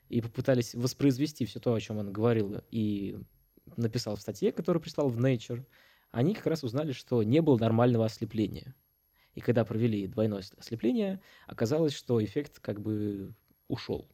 [0.09, 3.19] и попытались воспроизвести все то, о чем он говорил и
[3.77, 5.65] написал в статье, которую прислал в Nature,
[6.11, 8.75] они как раз узнали, что не было нормального ослепления.
[9.35, 13.35] И когда провели двойное ослепление, оказалось, что эффект как бы
[13.69, 14.09] ушел.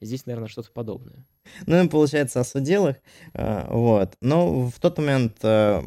[0.00, 1.24] Здесь, наверное, что-то подобное.
[1.66, 2.96] Ну, получается, осудил их.
[3.34, 4.16] Э, вот.
[4.20, 5.82] Но в тот момент, э,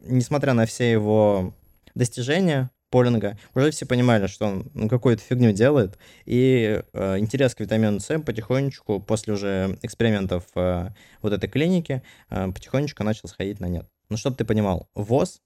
[0.00, 1.54] несмотря на все его
[1.98, 7.60] достижения Полинга, уже все понимали, что он ну, какую-то фигню делает, и э, интерес к
[7.60, 10.90] витамину С потихонечку, после уже экспериментов э,
[11.20, 13.86] вот этой клиники, э, потихонечку начал сходить на нет.
[14.08, 15.42] Ну, чтобы ты понимал, ВОЗ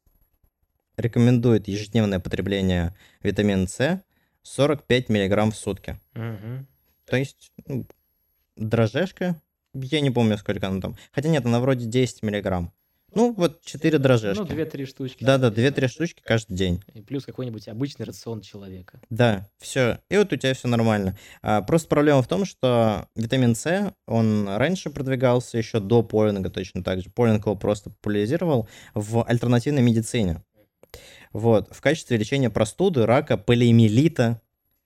[0.97, 4.01] рекомендует ежедневное потребление витамина С
[4.43, 5.99] 45 миллиграмм в сутки.
[6.15, 6.67] Угу.
[7.07, 7.87] То есть ну,
[8.57, 9.41] дрожжешка,
[9.75, 10.97] я не помню, сколько она там.
[11.11, 12.73] Хотя нет, она вроде 10 миллиграмм.
[13.15, 14.41] Ну, вот 4 дрожжешки.
[14.41, 15.25] Ну, 2-3 штучки.
[15.25, 16.83] Да-да, 2-3 штучки каждый день.
[16.95, 19.01] И плюс какой-нибудь обычный рацион человека.
[19.11, 19.99] Да, все.
[20.09, 21.19] И вот у тебя все нормально.
[21.43, 26.83] А, просто проблема в том, что витамин С, он раньше продвигался еще до полинга точно
[26.83, 27.11] так же.
[27.11, 30.43] Полинг его просто популяризировал в альтернативной медицине.
[31.33, 34.41] Вот, в качестве лечения простуды, рака, полиомиелита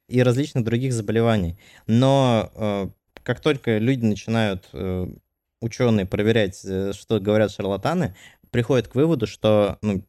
[0.08, 1.58] и различных других заболеваний.
[1.86, 2.88] Но э,
[3.22, 5.08] как только люди начинают э,
[5.60, 8.14] ученые проверять, э, что говорят шарлатаны,
[8.50, 10.04] приходят к выводу, что ну,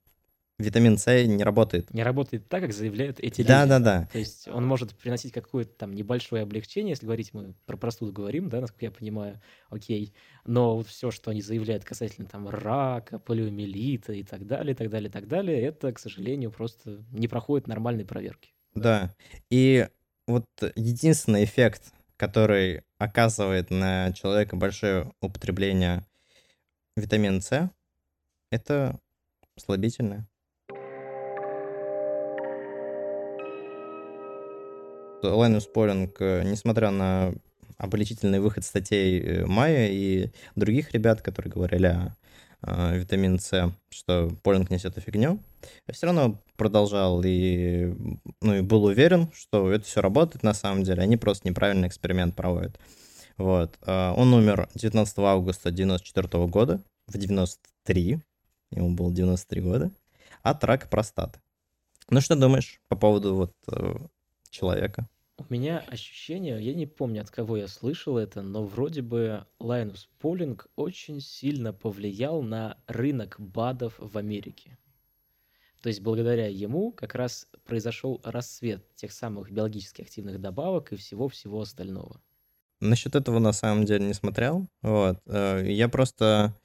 [0.60, 1.93] витамин С не работает.
[1.93, 3.48] Не работает так, как заявляют эти люди.
[3.48, 4.10] Да, да, да.
[4.12, 8.50] То есть он может приносить какое-то там небольшое облегчение, если говорить мы про простуду говорим,
[8.50, 9.39] да, насколько я понимаю,
[9.70, 10.14] окей.
[10.45, 14.89] Но вот все, что они заявляют касательно там рака, полиомиелита и так далее, и так
[14.89, 18.54] далее, и так далее, это, к сожалению, просто не проходит нормальной проверки.
[18.74, 19.14] Да.
[19.50, 19.88] И
[20.28, 20.45] вот
[20.76, 26.03] единственный эффект, который оказывает на человека большое употребление
[26.95, 27.70] витамина С,
[28.51, 28.99] это
[29.55, 30.28] слабительное.
[35.24, 37.34] Лайнус Полинг, э, несмотря на
[37.78, 42.15] обличительный выход статей э, Майя и других ребят, которые говорили о,
[42.62, 45.39] о витамин С, что Полинг несет фигню,
[45.91, 47.93] все равно продолжал и,
[48.41, 52.36] ну, и был уверен, что это все работает на самом деле, они просто неправильный эксперимент
[52.36, 52.78] проводят.
[53.38, 53.78] Вот.
[53.82, 58.20] А, он умер 19 августа 1994 года, в 93,
[58.72, 59.91] ему было 93 года,
[60.41, 61.39] от рака простаты.
[62.10, 63.95] Ну что думаешь по поводу вот э,
[64.49, 65.08] человека?
[65.38, 70.09] У меня ощущение, я не помню, от кого я слышал это, но вроде бы Лайнус
[70.19, 74.77] Полинг очень сильно повлиял на рынок БАДов в Америке.
[75.81, 81.61] То есть благодаря ему как раз произошел рассвет тех самых биологически активных добавок и всего-всего
[81.61, 82.19] остального.
[82.79, 84.67] Насчет этого на самом деле не смотрел.
[84.81, 85.19] Вот.
[85.27, 86.55] Э, я просто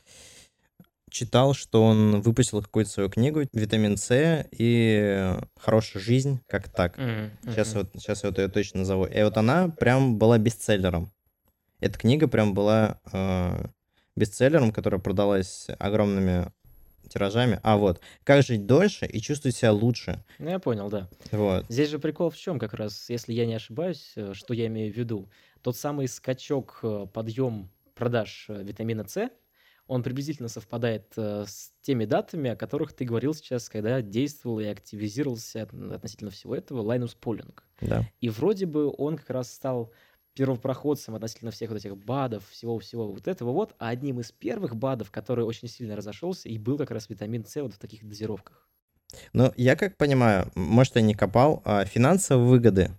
[1.12, 6.98] читал, что он выпустил какую-то свою книгу «Витамин С» и «Хорошая жизнь», как так.
[6.98, 7.30] Mm-hmm.
[7.46, 9.04] Сейчас, вот, сейчас я вот ее точно назову.
[9.04, 11.12] И вот она прям была бестселлером.
[11.80, 13.66] Эта книга прям была э,
[14.16, 16.50] бестселлером, которая продалась огромными
[17.08, 17.60] тиражами.
[17.62, 20.24] А вот, как жить дольше и чувствовать себя лучше.
[20.38, 21.08] Ну, я понял, да.
[21.30, 21.66] Вот.
[21.68, 24.92] Здесь же прикол в чем как раз, если я не ошибаюсь, э, что я имею
[24.92, 25.28] в виду.
[25.60, 29.28] Тот самый скачок, э, подъем продаж э, витамина С,
[29.92, 35.64] он приблизительно совпадает с теми датами, о которых ты говорил сейчас, когда действовал и активизировался
[35.64, 37.64] относительно всего этого Лайнус Полинг.
[37.82, 38.08] Да.
[38.22, 39.92] И вроде бы он как раз стал
[40.32, 45.10] первопроходцем относительно всех вот этих БАДов, всего-всего вот этого вот, а одним из первых БАДов,
[45.10, 48.66] который очень сильно разошелся, и был как раз витамин С вот в таких дозировках.
[49.34, 52.92] Ну, я как понимаю, может, я не копал, а финансовые выгоды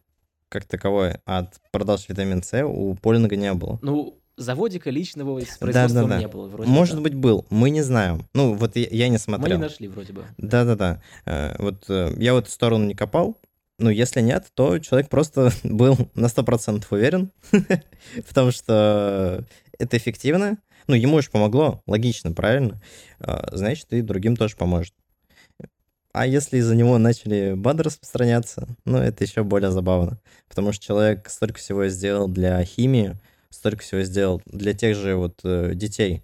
[0.47, 3.79] как таковой от продаж витамин С у Полинга не было.
[3.81, 6.19] Ну, заводика личного с производством да, да, да.
[6.19, 6.47] не было.
[6.47, 8.27] Вроде Может быть, был, мы не знаем.
[8.33, 9.57] Ну, вот я, я не смотрел.
[9.57, 10.25] Мы не нашли вроде бы.
[10.37, 11.01] Да-да-да.
[11.25, 13.37] Э, вот э, я в эту сторону не копал,
[13.79, 17.31] ну, если нет, то человек просто был на 100% уверен,
[18.27, 19.45] потому что
[19.77, 20.57] это эффективно.
[20.87, 22.81] Ну, ему же помогло, логично, правильно?
[23.19, 24.93] А, значит, и другим тоже поможет.
[26.11, 30.19] А если из-за него начали БАДы распространяться, ну, это еще более забавно.
[30.47, 33.15] Потому что человек столько всего сделал для химии,
[33.53, 36.23] столько всего сделал для тех же вот э, детей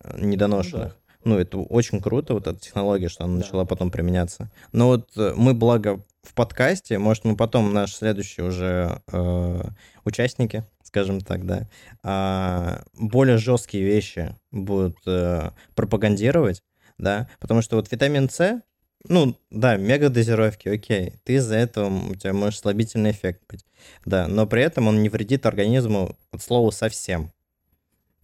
[0.00, 0.96] э, недоношенных.
[1.24, 3.40] Ну, ну, это очень круто, вот эта технология, что она да.
[3.40, 4.50] начала потом применяться.
[4.72, 9.62] Но вот э, мы, благо, в подкасте, может, мы потом, наши следующие уже э,
[10.04, 11.68] участники, скажем так, да,
[12.04, 16.62] э, более жесткие вещи будут э, пропагандировать,
[16.98, 18.60] да, потому что вот витамин С,
[19.06, 23.64] ну, да, мегадозировки, окей, ты из-за этого, у тебя может слабительный эффект быть,
[24.04, 27.32] да, но при этом он не вредит организму от слова совсем.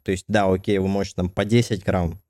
[0.03, 2.21] То есть, да, окей, вы можете там по 10 грамм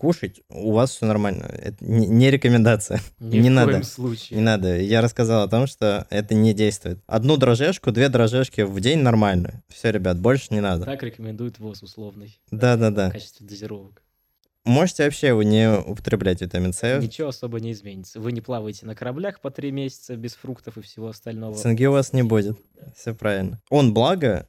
[0.00, 1.44] кушать, у вас все нормально.
[1.44, 3.00] Это не, не рекомендация.
[3.18, 3.72] Ни не в надо.
[3.72, 4.38] коем случае.
[4.38, 4.80] Не надо.
[4.80, 7.00] Я рассказал о том, что это не действует.
[7.06, 9.62] Одну дрожжешку, две дрожжешки в день нормально.
[9.68, 10.86] Все, ребят, больше не надо.
[10.86, 12.40] Так рекомендует ВОЗ условный.
[12.50, 13.10] Да-да-да.
[13.10, 14.02] В качестве дозировок.
[14.70, 17.00] Можете вообще его не употреблять, витамин С.
[17.00, 18.20] Ничего особо не изменится.
[18.20, 21.56] Вы не плаваете на кораблях по три месяца без фруктов и всего остального.
[21.56, 22.56] Цинги у вас не будет.
[22.94, 23.60] Все правильно.
[23.68, 24.46] Он, благо,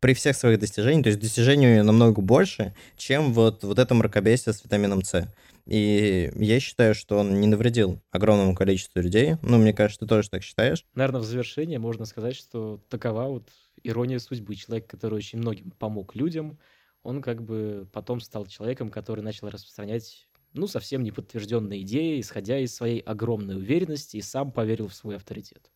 [0.00, 4.64] при всех своих достижениях, то есть достижений намного больше, чем вот, вот это мракобесие с
[4.64, 5.28] витамином С.
[5.66, 9.36] И я считаю, что он не навредил огромному количеству людей.
[9.42, 10.86] Ну, мне кажется, ты тоже так считаешь.
[10.94, 13.50] Наверное, в завершение можно сказать, что такова вот
[13.82, 14.54] ирония судьбы.
[14.54, 16.58] Человек, который очень многим помог людям,
[17.02, 22.74] он как бы потом стал человеком, который начал распространять ну, совсем неподтвержденные идеи, исходя из
[22.74, 25.70] своей огромной уверенности, и сам поверил в свой авторитет.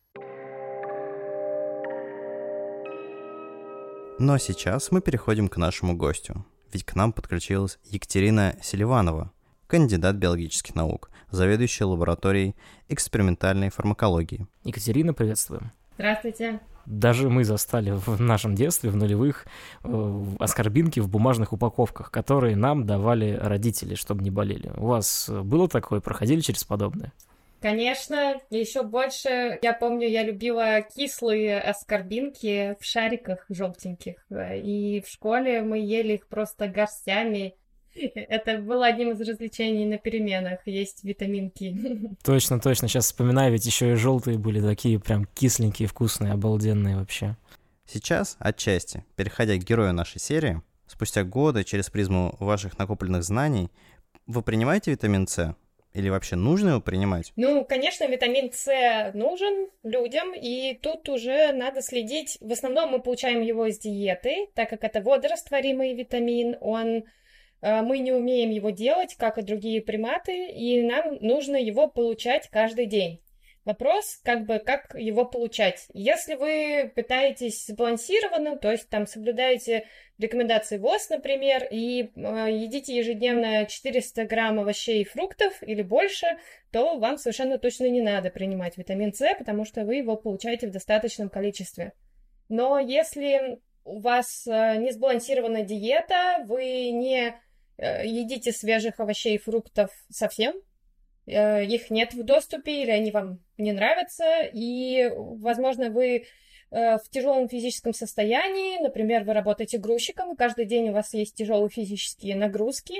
[4.19, 6.45] Ну а сейчас мы переходим к нашему гостю.
[6.71, 9.31] Ведь к нам подключилась Екатерина Селиванова,
[9.67, 12.55] кандидат биологических наук, заведующая лабораторией
[12.89, 14.47] экспериментальной фармакологии.
[14.63, 15.71] Екатерина, приветствуем.
[15.95, 16.59] Здравствуйте.
[16.85, 19.45] Даже мы застали в нашем детстве, в нулевых,
[19.83, 24.71] э, оскорбинки в бумажных упаковках, которые нам давали родители, чтобы не болели.
[24.77, 26.01] У вас было такое?
[26.01, 27.13] Проходили через подобное?
[27.63, 34.15] Конечно, еще больше, я помню, я любила кислые аскорбинки в шариках желтеньких.
[34.29, 37.55] И в школе мы ели их просто горстями.
[37.95, 41.75] Это было одним из развлечений на переменах, есть витаминки.
[42.23, 42.87] Точно, точно.
[42.87, 47.37] Сейчас вспоминаю, ведь еще и желтые были такие прям кисленькие, вкусные, обалденные вообще.
[47.85, 53.69] Сейчас, отчасти, переходя к герою нашей серии, спустя годы через призму ваших накопленных знаний,
[54.25, 55.55] вы принимаете витамин С?
[55.93, 57.33] Или вообще нужно его принимать?
[57.35, 62.37] Ну, конечно, витамин С нужен людям, и тут уже надо следить.
[62.41, 67.03] В основном мы получаем его из диеты, так как это водорастворимый витамин, он
[67.63, 72.87] мы не умеем его делать, как и другие приматы, и нам нужно его получать каждый
[72.87, 73.23] день.
[73.65, 75.87] Вопрос, как бы, как его получать.
[75.93, 79.87] Если вы питаетесь сбалансированно, то есть там соблюдаете
[80.17, 86.27] рекомендации ВОЗ, например, и э, едите ежедневно 400 грамм овощей и фруктов или больше,
[86.73, 90.71] то вам совершенно точно не надо принимать витамин С, потому что вы его получаете в
[90.71, 91.93] достаточном количестве.
[92.49, 97.33] Но если у вас э, не сбалансированная диета, вы не
[97.77, 100.55] едите свежих овощей и фруктов совсем,
[101.25, 106.25] э, их нет в доступе или они вам не нравятся, и, возможно, вы
[106.73, 111.35] Э, в тяжелом физическом состоянии, например, вы работаете грузчиком, и каждый день у вас есть
[111.35, 112.95] тяжелые физические нагрузки,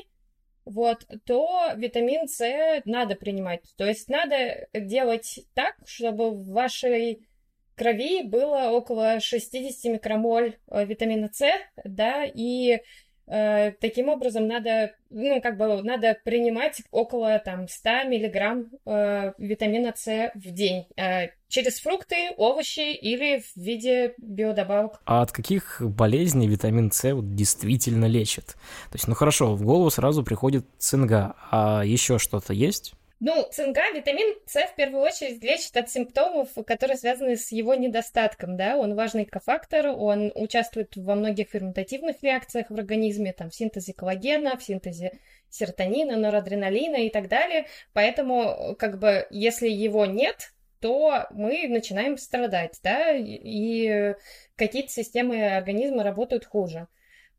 [0.64, 3.64] вот, то витамин С надо принимать.
[3.76, 7.28] То есть надо делать так, чтобы в вашей
[7.76, 11.44] крови было около 60 микромоль э, витамина С,
[11.84, 12.80] да, и Э,
[13.26, 20.32] таким образом, надо, ну, как бы, надо принимать около, там, 100 миллиграмм э, витамина С
[20.36, 25.00] в день э, через фрукты, овощи или в виде биодобавок.
[25.06, 28.48] А от каких болезней витамин С вот действительно лечит?
[28.90, 32.94] То есть, ну, хорошо, в голову сразу приходит цинга, а еще что-то есть?
[33.26, 38.58] Ну, цинга, витамин С в первую очередь лечит от симптомов, которые связаны с его недостатком,
[38.58, 43.94] да, он важный кофактор, он участвует во многих ферментативных реакциях в организме, там, в синтезе
[43.94, 45.20] коллагена, в синтезе
[45.50, 50.52] серотонина, норадреналина и так далее, поэтому, как бы, если его нет,
[50.82, 54.16] то мы начинаем страдать, да, и
[54.58, 56.90] какие-то системы организма работают хуже.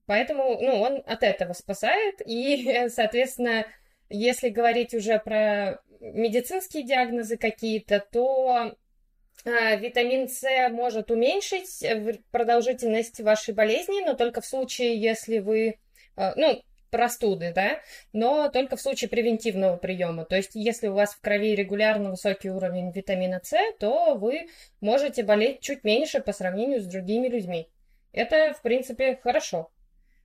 [0.06, 3.66] Поэтому, ну, он от этого спасает, и, соответственно,
[4.08, 8.74] если говорить уже про медицинские диагнозы какие-то, то
[9.44, 11.84] э, витамин С может уменьшить
[12.30, 15.78] продолжительность вашей болезни, но только в случае, если вы,
[16.16, 16.62] э, ну,
[16.94, 17.80] простуды, да,
[18.12, 20.24] но только в случае превентивного приема.
[20.24, 24.46] То есть, если у вас в крови регулярно высокий уровень витамина С, то вы
[24.80, 27.68] можете болеть чуть меньше по сравнению с другими людьми.
[28.12, 29.72] Это, в принципе, хорошо.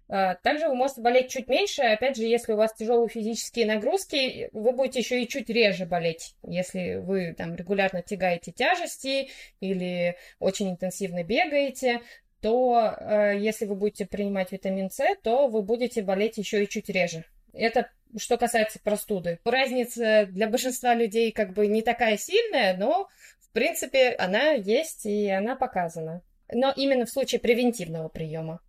[0.09, 4.49] А, также вы можете болеть чуть меньше, опять же, если у вас тяжелые физические нагрузки,
[4.53, 9.29] вы будете еще и чуть реже болеть, если вы там регулярно тягаете тяжести
[9.59, 12.01] или очень интенсивно бегаете,
[12.41, 16.89] то э, если вы будете принимать витамин С, то вы будете болеть еще и чуть
[16.89, 17.25] реже.
[17.53, 19.39] Это что касается простуды.
[19.43, 25.29] Разница для большинства людей как бы не такая сильная, но в принципе она есть и
[25.29, 26.23] она показана.
[26.51, 28.61] Но именно в случае превентивного приема.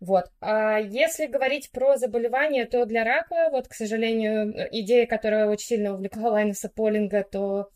[0.00, 0.32] Вот.
[0.40, 5.94] А если говорить про заболевания, то для рака, вот, к сожалению, идея, которая очень сильно
[5.94, 7.68] увлекла Лайнуса Полинга, то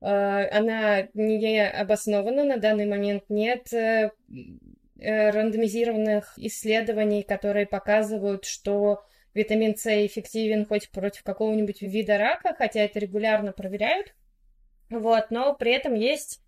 [0.00, 2.44] э, она не обоснована.
[2.44, 4.12] На данный момент нет э,
[5.00, 9.02] э, рандомизированных исследований, которые показывают, что
[9.34, 14.14] витамин С эффективен хоть против какого-нибудь вида рака, хотя это регулярно проверяют.
[14.90, 16.40] Вот, но при этом есть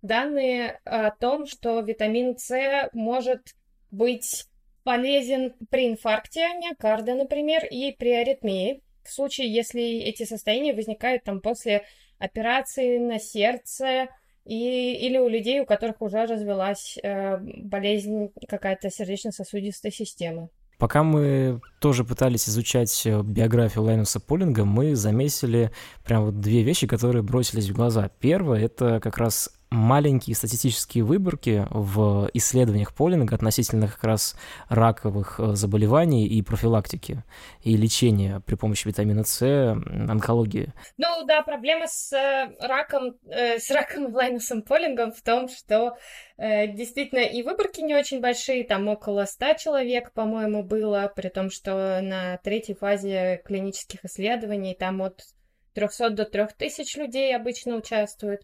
[0.00, 3.42] данные о том, что витамин С может
[3.90, 4.46] быть
[4.84, 8.82] полезен при инфаркте миокарда, например, и при аритмии.
[9.04, 11.84] В случае, если эти состояния возникают там после
[12.18, 14.08] операции на сердце
[14.44, 20.48] и, или у людей, у которых уже развелась э, болезнь какая-то сердечно-сосудистой системы.
[20.78, 25.70] Пока мы тоже пытались изучать э, биографию Лайнуса Полинга, мы заметили
[26.04, 28.10] прям вот две вещи, которые бросились в глаза.
[28.20, 34.36] Первое— это как раз маленькие статистические выборки в исследованиях Полинга относительно как раз
[34.68, 37.22] раковых э, заболеваний и профилактики,
[37.62, 40.72] и лечения при помощи витамина С, онкологии.
[40.96, 45.96] Ну да, проблема с э, раком, э, с раком Лайнусом Полингом в том, что
[46.38, 52.00] действительно и выборки не очень большие, там около 100 человек, по-моему, было, при том, что
[52.00, 55.20] на третьей фазе клинических исследований там от
[55.74, 58.40] 300 до 3000 людей обычно участвуют.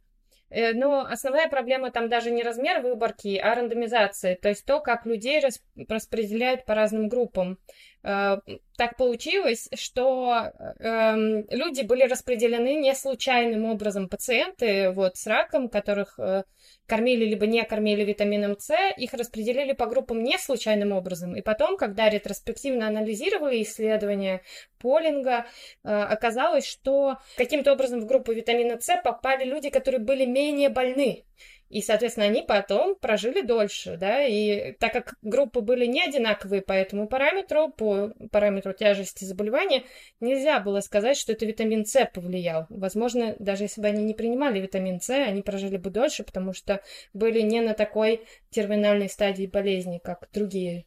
[0.49, 5.07] Э, но основная проблема там даже не размер выборки, а рандомизация, то есть то, как
[5.07, 7.59] людей рас распределяют по разным группам.
[8.07, 8.39] Э,
[8.77, 11.15] так получилось, что э,
[11.51, 14.09] люди были распределены не случайным образом.
[14.09, 16.45] Пациенты вот с раком, которых э,
[16.87, 21.35] кормили либо не кормили витамином С, их распределили по группам не случайным образом.
[21.35, 24.43] И потом, когда ретроспективно анализировали исследования
[24.79, 25.47] Полинга,
[25.83, 31.25] э, оказалось, что каким-то образом в группу витамина С попали люди, которые были менее больны.
[31.69, 36.73] И, соответственно, они потом прожили дольше, да, и так как группы были не одинаковые по
[36.73, 39.83] этому параметру, по параметру тяжести заболевания,
[40.21, 42.67] нельзя было сказать, что это витамин С повлиял.
[42.69, 46.81] Возможно, даже если бы они не принимали витамин С, они прожили бы дольше, потому что
[47.12, 50.87] были не на такой терминальной стадии болезни, как другие.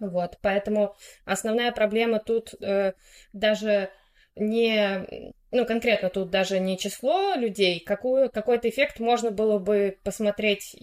[0.00, 2.94] Вот, поэтому основная проблема тут э,
[3.32, 3.90] даже
[4.36, 10.76] не, ну, конкретно тут даже не число людей, какую, какой-то эффект можно было бы посмотреть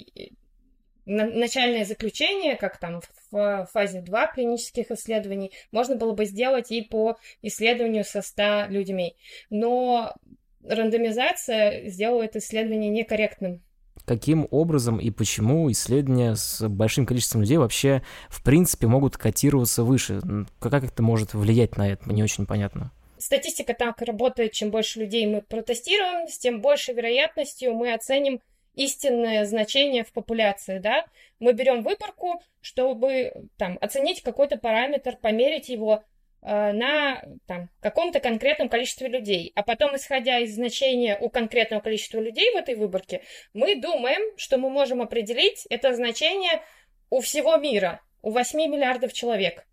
[1.06, 6.82] на, начальное заключение, как там в фазе 2 клинических исследований, можно было бы сделать и
[6.82, 9.16] по исследованию со 100 людьми.
[9.50, 10.16] Но
[10.64, 13.62] рандомизация сделала это исследование некорректным.
[14.06, 20.22] Каким образом и почему исследования с большим количеством людей вообще, в принципе, могут котироваться выше?
[20.60, 22.10] Как это может влиять на это?
[22.10, 22.92] Мне очень понятно.
[23.22, 28.42] Статистика так работает, чем больше людей мы протестируем, с тем большей вероятностью мы оценим
[28.74, 31.06] истинное значение в популяции, да.
[31.40, 36.04] Мы берем выборку, чтобы там оценить какой-то параметр, померить его
[36.42, 39.52] э, на там, каком-то конкретном количестве людей.
[39.54, 43.22] А потом, исходя из значения у конкретного количества людей в этой выборке,
[43.54, 46.64] мы думаем, что мы можем определить это значение
[47.12, 49.68] у всего мира, у 8 миллиардов человек.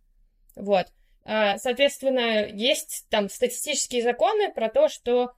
[0.55, 0.89] Вот.
[1.25, 5.33] А, соответственно, есть там статистические законы про то, что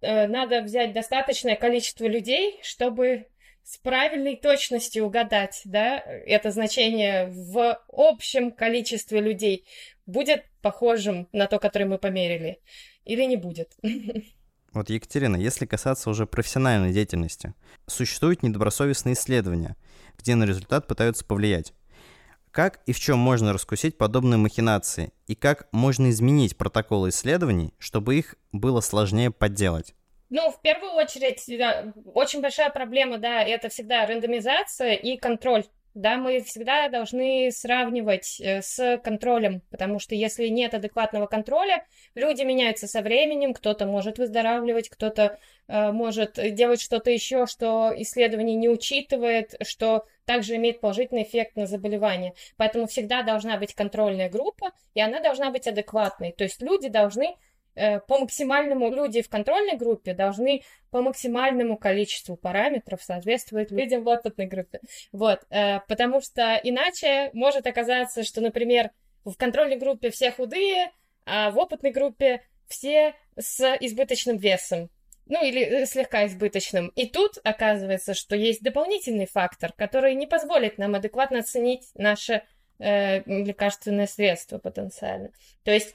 [0.00, 3.26] э, надо взять достаточное количество людей, чтобы
[3.62, 9.64] с правильной точностью угадать, да, это значение в общем количестве людей
[10.06, 12.60] будет похожим на то, которое мы померили,
[13.04, 13.76] или не будет.
[14.74, 17.54] Вот, Екатерина, если касаться уже профессиональной деятельности,
[17.86, 19.76] существуют недобросовестные исследования,
[20.18, 21.72] где на результат пытаются повлиять.
[22.54, 25.12] Как и в чем можно раскусить подобные махинации?
[25.26, 29.96] И как можно изменить протоколы исследований, чтобы их было сложнее подделать?
[30.30, 35.64] Ну, в первую очередь, да, очень большая проблема, да, это всегда рандомизация и контроль
[35.94, 41.86] да, мы всегда должны сравнивать э, с контролем, потому что если нет адекватного контроля,
[42.16, 45.38] люди меняются со временем, кто-то может выздоравливать, кто-то
[45.68, 51.66] э, может делать что-то еще, что исследование не учитывает, что также имеет положительный эффект на
[51.66, 52.34] заболевание.
[52.56, 56.32] Поэтому всегда должна быть контрольная группа, и она должна быть адекватной.
[56.32, 57.36] То есть люди должны
[57.74, 64.46] по максимальному, люди в контрольной группе должны по максимальному количеству параметров соответствовать людям в опытной
[64.46, 64.80] группе.
[65.10, 68.90] Вот, э, потому что иначе может оказаться, что, например,
[69.24, 70.92] в контрольной группе все худые,
[71.26, 74.90] а в опытной группе все с избыточным весом.
[75.26, 76.88] Ну, или э, слегка избыточным.
[76.94, 82.42] И тут оказывается, что есть дополнительный фактор, который не позволит нам адекватно оценить наше
[82.78, 85.30] э, лекарственное средство потенциально.
[85.64, 85.94] То есть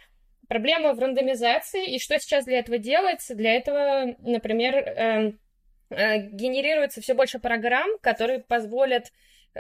[0.50, 3.36] Проблема в рандомизации, и что сейчас для этого делается?
[3.36, 5.34] Для этого, например, э,
[5.91, 9.14] э, генерируется все больше программ, которые позволят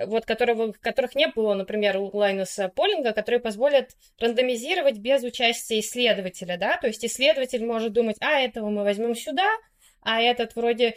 [0.05, 6.57] вот которого, которых не было, например, у Лайнуса Полинга, которые позволят рандомизировать без участия исследователя,
[6.57, 9.47] да, то есть исследователь может думать, а, этого мы возьмем сюда,
[10.01, 10.95] а этот вроде Э,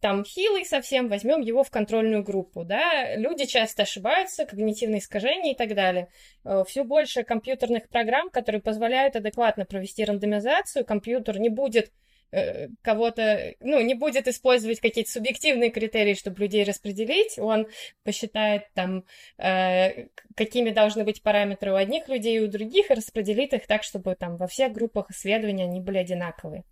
[0.00, 5.56] там хилый совсем, возьмем его в контрольную группу, да, люди часто ошибаются, когнитивные искажения и
[5.56, 6.08] так далее.
[6.44, 11.90] Э, Все больше компьютерных программ, которые позволяют адекватно провести рандомизацию, компьютер не будет
[12.32, 17.66] э, кого-то, ну, не будет использовать какие-то субъективные критерии, чтобы людей распределить, он
[18.04, 19.04] посчитает там,
[19.38, 23.82] э, какими должны быть параметры у одних людей и у других, и распределит их так,
[23.82, 26.64] чтобы там во всех группах исследования они были одинаковые.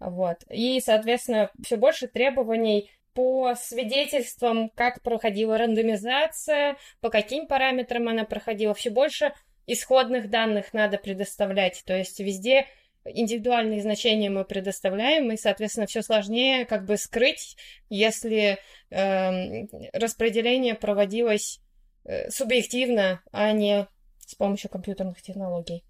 [0.00, 0.38] Вот.
[0.48, 8.72] И, соответственно, все больше требований по свидетельствам, как проходила рандомизация, по каким параметрам она проходила,
[8.72, 9.32] все больше
[9.66, 11.82] исходных данных надо предоставлять.
[11.84, 12.66] То есть везде
[13.04, 17.56] индивидуальные значения мы предоставляем, и, соответственно, все сложнее как бы скрыть,
[17.88, 18.58] если
[18.90, 21.60] э, распределение проводилось
[22.04, 23.86] э, субъективно, а не
[24.18, 25.84] с помощью компьютерных технологий.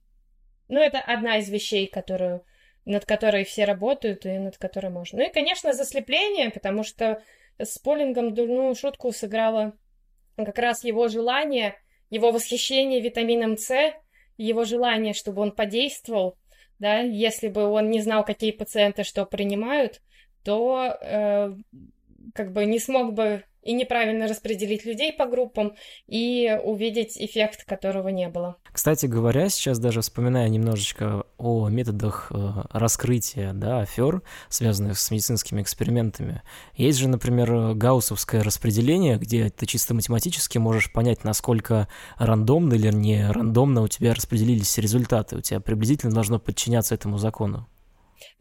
[0.69, 2.45] Ну, это одна из вещей, которую
[2.85, 5.18] над которой все работают и над которой можно.
[5.18, 7.22] Ну и, конечно, заслепление, потому что
[7.59, 9.74] с Полингом дурную шутку сыграло
[10.37, 11.76] как раз его желание,
[12.09, 13.93] его восхищение витамином С,
[14.37, 16.39] его желание, чтобы он подействовал,
[16.78, 20.01] да, если бы он не знал, какие пациенты что принимают,
[20.43, 21.55] то э,
[22.35, 25.75] как бы не смог бы и неправильно распределить людей по группам,
[26.07, 28.57] и увидеть эффект, которого не было.
[28.73, 35.63] Кстати говоря, сейчас даже вспоминая немножечко о методах э, раскрытия да, афер, связанных с медицинскими
[35.63, 36.43] экспериментами,
[36.75, 43.31] есть же, например, гауссовское распределение, где ты чисто математически можешь понять, насколько рандомно или не
[43.31, 45.37] рандомно у тебя распределились результаты.
[45.37, 47.69] У тебя приблизительно должно подчиняться этому закону.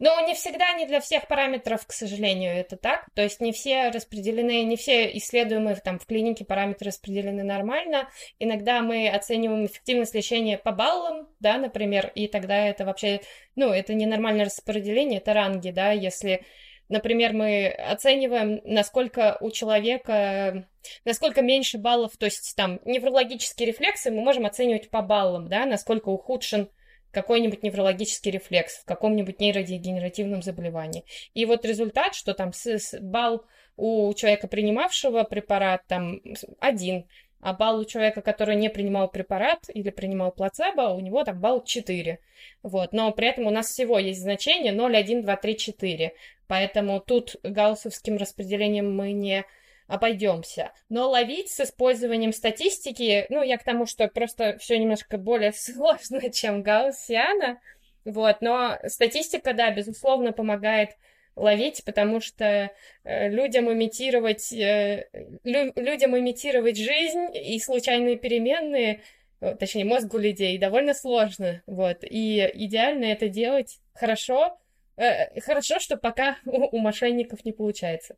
[0.00, 3.06] Но не всегда, не для всех параметров, к сожалению, это так.
[3.14, 8.08] То есть не все распределены, не все исследуемые там в клинике параметры распределены нормально.
[8.38, 13.20] Иногда мы оцениваем эффективность лечения по баллам, да, например, и тогда это вообще,
[13.56, 16.44] ну, это не нормальное распределение, это ранги, да, если
[16.90, 20.66] Например, мы оцениваем, насколько у человека,
[21.04, 26.08] насколько меньше баллов, то есть там неврологические рефлексы мы можем оценивать по баллам, да, насколько
[26.08, 26.68] ухудшен
[27.10, 31.04] какой-нибудь неврологический рефлекс в каком-нибудь нейродегенеративном заболевании.
[31.34, 32.52] И вот результат, что там
[33.00, 33.44] балл
[33.76, 36.20] у человека, принимавшего препарат, там
[36.60, 37.06] один,
[37.40, 41.64] а балл у человека, который не принимал препарат или принимал плацебо, у него там балл
[41.64, 42.18] 4.
[42.62, 42.92] Вот.
[42.92, 46.12] Но при этом у нас всего есть значение 0, 1, 2, 3, 4.
[46.46, 49.44] Поэтому тут гауссовским распределением мы не
[49.90, 50.72] обойдемся.
[50.88, 56.30] Но ловить с использованием статистики, ну, я к тому, что просто все немножко более сложно,
[56.30, 57.60] чем гауссиана,
[58.04, 60.90] вот, но статистика, да, безусловно, помогает
[61.36, 62.70] ловить, потому что
[63.04, 65.08] э, людям имитировать, э,
[65.44, 69.02] лю, людям имитировать жизнь и случайные переменные,
[69.40, 74.56] э, точнее, мозг у людей довольно сложно, вот, и идеально это делать хорошо,
[74.96, 78.16] э, хорошо, что пока у, у мошенников не получается.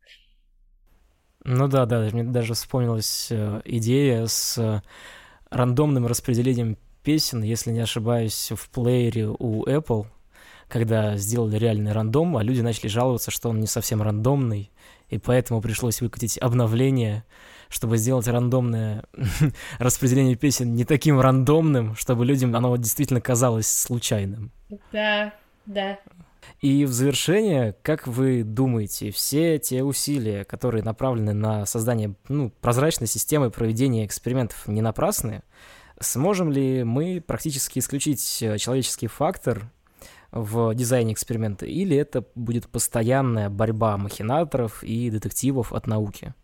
[1.45, 4.81] Ну да, да, мне даже вспомнилась э, идея с э,
[5.51, 10.07] рандомным распределением песен, если не ошибаюсь, в плеере у Apple,
[10.69, 14.71] когда сделали реальный рандом, а люди начали жаловаться, что он не совсем рандомный,
[15.09, 17.25] и поэтому пришлось выкатить обновление,
[17.69, 19.05] чтобы сделать рандомное
[19.79, 24.53] распределение песен не таким рандомным, чтобы людям оно действительно казалось случайным.
[24.93, 25.35] Да,
[25.67, 25.99] да.
[26.61, 33.07] И в завершение, как вы думаете, все те усилия, которые направлены на создание ну, прозрачной
[33.07, 35.43] системы проведения экспериментов, не напрасны?
[36.01, 39.71] Сможем ли мы практически исключить э, человеческий фактор
[40.33, 46.35] в дизайне эксперимента, или это будет постоянная борьба махинаторов и детективов от науки?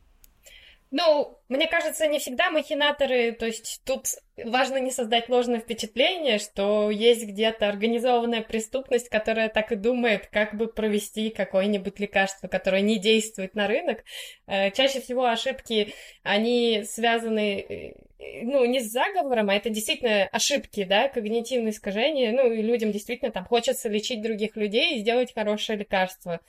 [0.91, 4.07] Ну, мне кажется, не всегда махинаторы, то есть тут
[4.43, 10.55] важно не создать ложное впечатление, что есть где-то организованная преступность, которая так и думает, как
[10.55, 14.03] бы провести какое-нибудь лекарство, которое не действует на рынок.
[14.47, 20.84] Э, чаще всего ошибки, они связаны, э, ну, не с заговором, а это действительно ошибки,
[20.84, 25.78] да, когнитивные искажения, ну, и людям действительно там хочется лечить других людей и сделать хорошее
[25.78, 26.41] лекарство.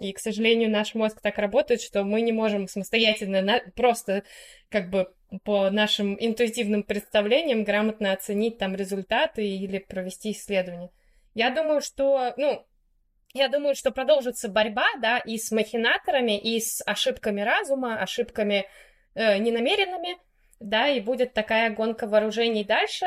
[0.00, 3.60] И, к сожалению, наш мозг так работает, что мы не можем самостоятельно на...
[3.74, 4.24] просто
[4.68, 5.12] как бы
[5.44, 10.90] по нашим интуитивным представлениям грамотно оценить там результаты или провести исследование.
[11.34, 12.64] Я думаю, что, ну,
[13.34, 18.66] я думаю, что продолжится борьба, да, и с махинаторами, и с ошибками разума, ошибками
[19.14, 20.16] э, ненамеренными,
[20.60, 23.06] да, и будет такая гонка вооружений дальше.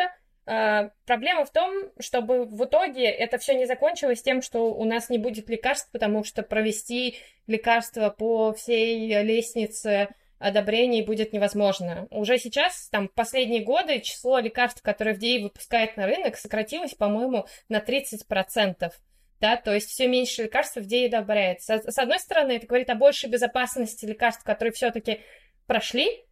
[0.52, 5.12] А, проблема в том, чтобы в итоге это все не закончилось тем, что у нас
[5.12, 12.08] не будет лекарств, потому что провести лекарства по всей лестнице одобрений будет невозможно.
[12.10, 17.78] Уже сейчас, там, последние годы число лекарств, которые FDA выпускает на рынок, сократилось, по-моему, на
[17.78, 18.92] 30%.
[19.40, 21.80] Да, то есть все меньше лекарств FDA одобряется.
[21.86, 25.22] С одной стороны, это говорит о большей безопасности лекарств, которые все-таки
[25.68, 26.26] прошли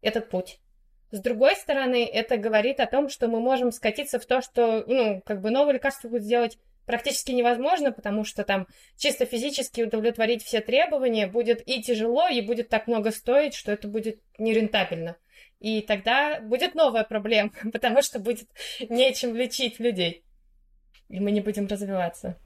[0.00, 0.60] этот путь.
[1.14, 5.22] С другой стороны, это говорит о том, что мы можем скатиться в то, что, ну,
[5.24, 10.60] как бы новое лекарство будет сделать практически невозможно, потому что там чисто физически удовлетворить все
[10.60, 15.14] требования будет и тяжело, и будет так много стоить, что это будет нерентабельно.
[15.60, 18.48] И тогда будет новая проблема, потому что будет
[18.88, 20.24] нечем лечить людей.
[21.08, 22.40] И мы не будем развиваться.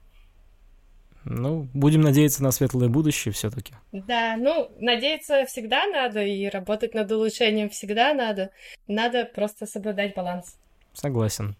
[1.29, 3.75] Ну, будем надеяться на светлое будущее все-таки.
[3.91, 8.49] Да, ну, надеяться всегда надо, и работать над улучшением всегда надо.
[8.87, 10.57] Надо просто соблюдать баланс.
[10.93, 11.55] Согласен.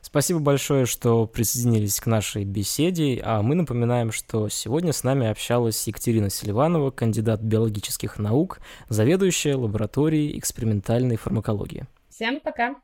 [0.00, 5.86] Спасибо большое, что присоединились к нашей беседе, а мы напоминаем, что сегодня с нами общалась
[5.86, 11.84] Екатерина Селиванова, кандидат биологических наук, заведующая лабораторией экспериментальной фармакологии.
[12.08, 12.74] Всем пока!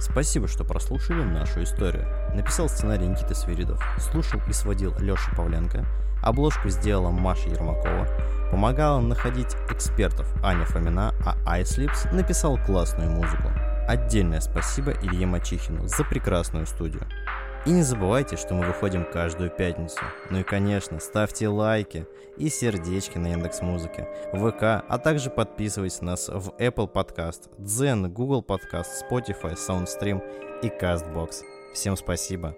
[0.00, 2.06] Спасибо, что прослушали нашу историю.
[2.34, 5.84] Написал сценарий Никита Свиридов, слушал и сводил Леша Павленко,
[6.22, 8.08] обложку сделала Маша Ермакова,
[8.50, 13.50] помогала находить экспертов Аня Фомина, а iSlips написал классную музыку.
[13.86, 17.06] Отдельное спасибо Илье Мачихину за прекрасную студию.
[17.66, 20.00] И не забывайте, что мы выходим каждую пятницу.
[20.30, 22.06] Ну и, конечно, ставьте лайки
[22.38, 28.08] и сердечки на Яндекс Музыке, ВК, а также подписывайтесь на нас в Apple Podcast, Zen,
[28.08, 30.22] Google Podcast, Spotify, SoundStream
[30.62, 31.42] и CastBox.
[31.74, 32.56] Всем спасибо.